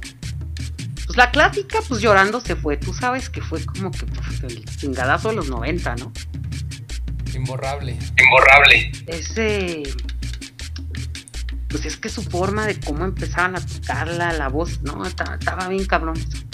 [1.05, 2.77] Pues la clásica, pues llorando se fue.
[2.77, 6.11] Tú sabes que fue como que pues, el chingadazo de los 90, ¿no?
[7.33, 7.97] Imborrable.
[8.17, 8.91] Imborrable.
[9.07, 9.83] Ese.
[11.69, 15.67] Pues es que su forma de cómo empezaban a tocarla, la voz, no, estaba, estaba
[15.67, 16.46] bien cabrón eso,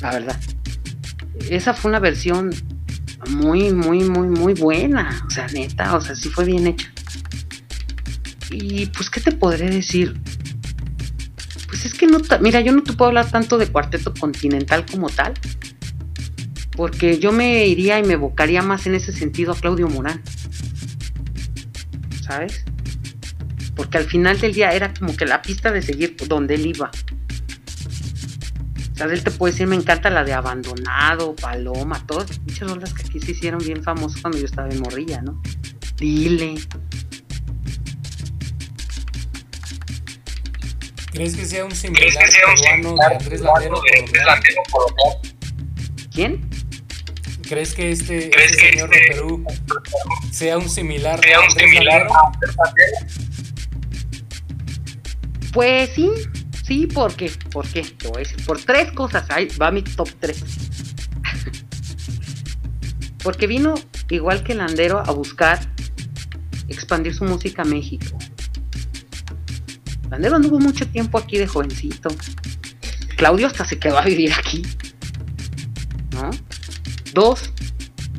[0.00, 0.40] la verdad.
[1.48, 2.50] Esa fue una versión
[3.28, 5.22] muy, muy, muy, muy buena.
[5.26, 6.92] O sea, neta, o sea, sí fue bien hecha.
[8.50, 10.20] Y pues, ¿qué te podré decir?
[11.68, 15.08] Pues es que no, mira, yo no te puedo hablar tanto de cuarteto continental como
[15.08, 15.34] tal,
[16.72, 20.20] porque yo me iría y me evocaría más en ese sentido a Claudio Morán.
[22.22, 22.64] ¿Sabes?
[23.76, 26.90] Porque al final del día era como que la pista de seguir donde él iba.
[29.00, 33.00] Sea, él te puede decir, me encanta la de Abandonado, Paloma, todas muchas rolas que
[33.00, 35.40] aquí se hicieron bien famosas cuando yo estaba en Morrilla, ¿no?
[35.96, 36.56] Dile.
[41.12, 44.00] ¿Crees que sea un ¿Crees similar que sea un peruano de similar Andrés Landero de
[44.00, 44.26] Andrés colombiano?
[44.26, 45.20] Landero colombiano?
[46.12, 46.50] ¿Quién?
[47.48, 49.46] ¿Crees que este, ¿Crees este que señor de este Perú
[50.30, 52.14] sea un similar sea un Andrés similar Landero?
[52.14, 52.96] a Andrés Landero?
[55.54, 56.10] Pues sí,
[56.70, 57.32] sí, ¿por qué?
[57.50, 57.82] ¿Por qué?
[57.82, 60.40] Te voy a decir, por tres cosas, ahí va mi top 3.
[63.24, 63.74] Porque vino,
[64.08, 65.58] igual que Landero, a buscar
[66.68, 68.16] expandir su música a México.
[70.10, 72.08] Landero anduvo mucho tiempo aquí de jovencito.
[73.16, 74.62] Claudio hasta se quedó a vivir aquí.
[76.12, 76.30] ¿No?
[77.14, 77.50] Dos,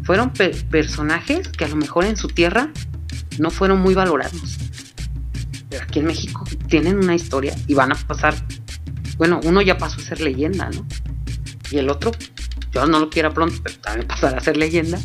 [0.03, 2.69] fueron pe- personajes que a lo mejor en su tierra
[3.39, 4.57] no fueron muy valorados.
[5.69, 8.33] Pero aquí en México tienen una historia y van a pasar.
[9.17, 10.87] Bueno, uno ya pasó a ser leyenda, ¿no?
[11.69, 12.11] Y el otro,
[12.71, 14.97] yo no lo quiera pronto, pero también pasará a ser leyenda.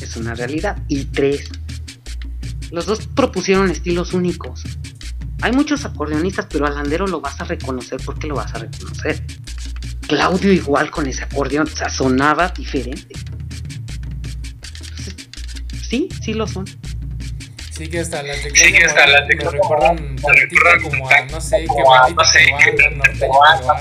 [0.00, 0.82] Es una realidad.
[0.86, 1.50] Y tres,
[2.70, 4.62] los dos propusieron estilos únicos.
[5.42, 9.26] Hay muchos acordeonistas, pero a Landero lo vas a reconocer porque lo vas a reconocer.
[10.06, 13.14] Claudio igual con ese acordeón, o sea, sonaba diferente.
[14.78, 15.16] Entonces,
[15.88, 16.66] sí, sí lo son.
[17.76, 21.10] Sí, que hasta las de Sí, que hasta las de me recuerdan me recuerdan como
[21.10, 22.50] a, no sé, que como a, no sé, sí.
[23.18, 23.74] peruana.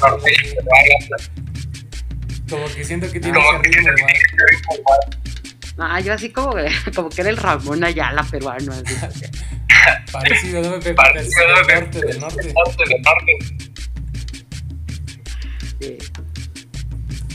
[2.50, 5.00] Como que siento que tiene Como ese que ritmo igual.
[5.78, 6.56] Ah, yo así como,
[6.96, 8.74] como que era el Ramón Ayala peruano.
[8.74, 8.96] así.
[10.12, 10.72] Parecido, ¿no?
[10.80, 10.94] Pepe?
[10.94, 12.54] Parecido, Del norte, del norte.
[12.54, 13.32] Norte, del norte.
[15.82, 15.98] Eh,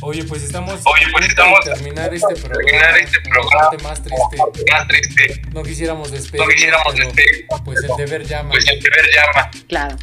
[0.02, 2.64] Oye, pues estamos Oye, pues estamos terminar este programa.
[2.64, 3.50] terminar este programa.
[3.70, 4.36] parte más triste.
[4.72, 5.42] Más triste.
[5.52, 7.46] No quisiéramos No despedirnos, quisiéramos despedir.
[7.64, 8.50] pues el deber llama.
[8.50, 9.50] Pues el deber llama.
[9.68, 9.96] claro.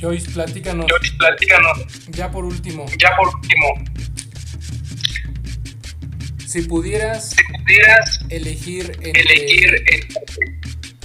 [0.00, 1.78] Joyce, platícanos, Johnny, platícanos.
[2.08, 3.66] ya por último, Ya por último,
[6.46, 10.08] si pudieras si pudieras elegir entre elegir eh,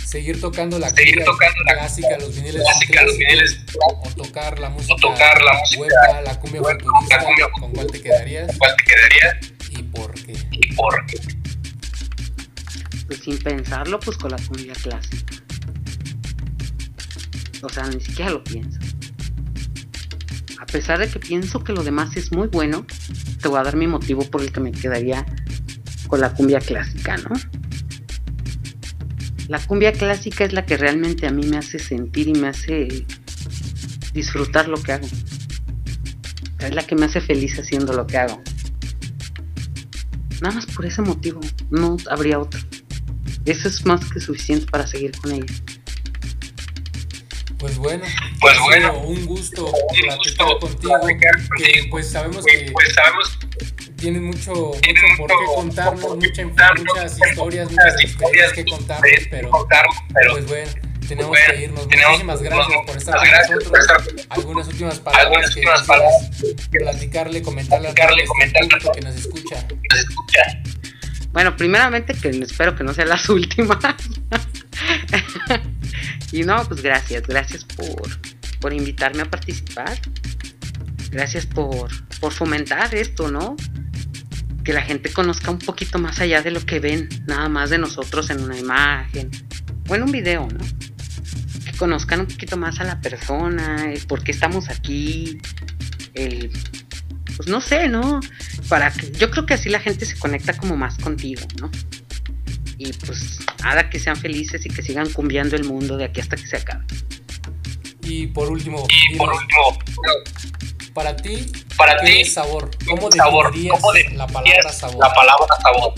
[0.10, 4.58] seguir tocando la Seguir cumbia tocando la clásica, los viniles clásica, los viniles o tocar
[4.58, 8.58] la música, tocar la música huepa, la cumbia futurista, la cumbia ¿con cuál te quedarías
[8.58, 9.40] ¿cuál te quedaría
[9.70, 10.34] y por qué?
[10.52, 11.20] y por qué?
[13.06, 15.34] Pues sin pensarlo, pues con la cumbia clásica.
[17.64, 18.78] O sea, ni siquiera lo pienso.
[20.60, 22.86] A pesar de que pienso que lo demás es muy bueno,
[23.42, 25.26] te voy a dar mi motivo por el que me quedaría
[26.08, 27.59] con la cumbia clásica, ¿no?
[29.50, 33.04] La cumbia clásica es la que realmente a mí me hace sentir y me hace
[34.14, 35.08] disfrutar lo que hago.
[36.60, 38.40] Es la que me hace feliz haciendo lo que hago.
[40.40, 41.42] Nada más por ese motivo,
[41.72, 42.60] no habría otro.
[43.46, 45.54] Eso es más que suficiente para seguir con ella.
[47.58, 48.06] Pues bueno,
[48.40, 52.72] Pues bueno, un gusto un platicar gusto contigo, platicar que contigo, pues sabemos Pues, que
[52.72, 53.39] pues sabemos
[54.00, 59.50] tienes mucho, mucho por qué contarnos, mucha, muchas historias, muchas historias que contarnos, pero
[60.32, 60.72] pues bueno,
[61.08, 61.88] tenemos bueno, que irnos.
[61.88, 64.28] tenemos- Muchísimas gracias por estar con nosotros.
[64.30, 65.56] Algunas últimas palabras
[66.72, 68.34] que platicarle, comentarle al público
[68.94, 69.66] que nos escucha.
[69.92, 70.42] nos escucha.
[71.32, 73.78] Bueno, primeramente que espero que no sean las últimas.
[76.32, 78.02] y no, pues gracias, gracias por,
[78.60, 80.00] por invitarme a participar.
[81.12, 81.90] Gracias por,
[82.20, 83.56] por fomentar esto, ¿no?
[84.70, 87.80] Que la gente conozca un poquito más allá de lo que ven, nada más de
[87.80, 89.32] nosotros en una imagen
[89.88, 90.64] o en un video, ¿no?
[91.66, 95.40] Que conozcan un poquito más a la persona, el por qué estamos aquí,
[96.14, 96.52] el,
[97.36, 98.20] pues no sé, ¿no?
[98.68, 101.72] Para que, yo creo que así la gente se conecta como más contigo, ¿no?
[102.78, 106.36] Y pues nada, que sean felices y que sigan cumbiando el mundo de aquí hasta
[106.36, 106.86] que se acabe.
[108.04, 109.80] Y por último, Y por último,
[111.00, 112.70] para ti, para ¿qué ti, es sabor?
[112.86, 114.98] ¿Cómo sabor, definirías ¿cómo la palabra sabor?
[115.00, 115.94] la palabra sabor?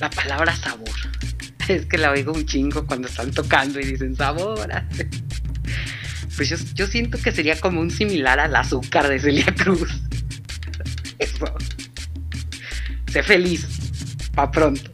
[0.00, 0.90] La palabra sabor.
[1.68, 4.70] Es que la oigo un chingo cuando están tocando y dicen sabor.
[6.36, 9.90] Pues yo, yo siento que sería como un similar al azúcar de Celia Cruz.
[11.18, 11.46] Eso.
[13.10, 13.66] Sé feliz.
[14.34, 14.90] Pa' pronto.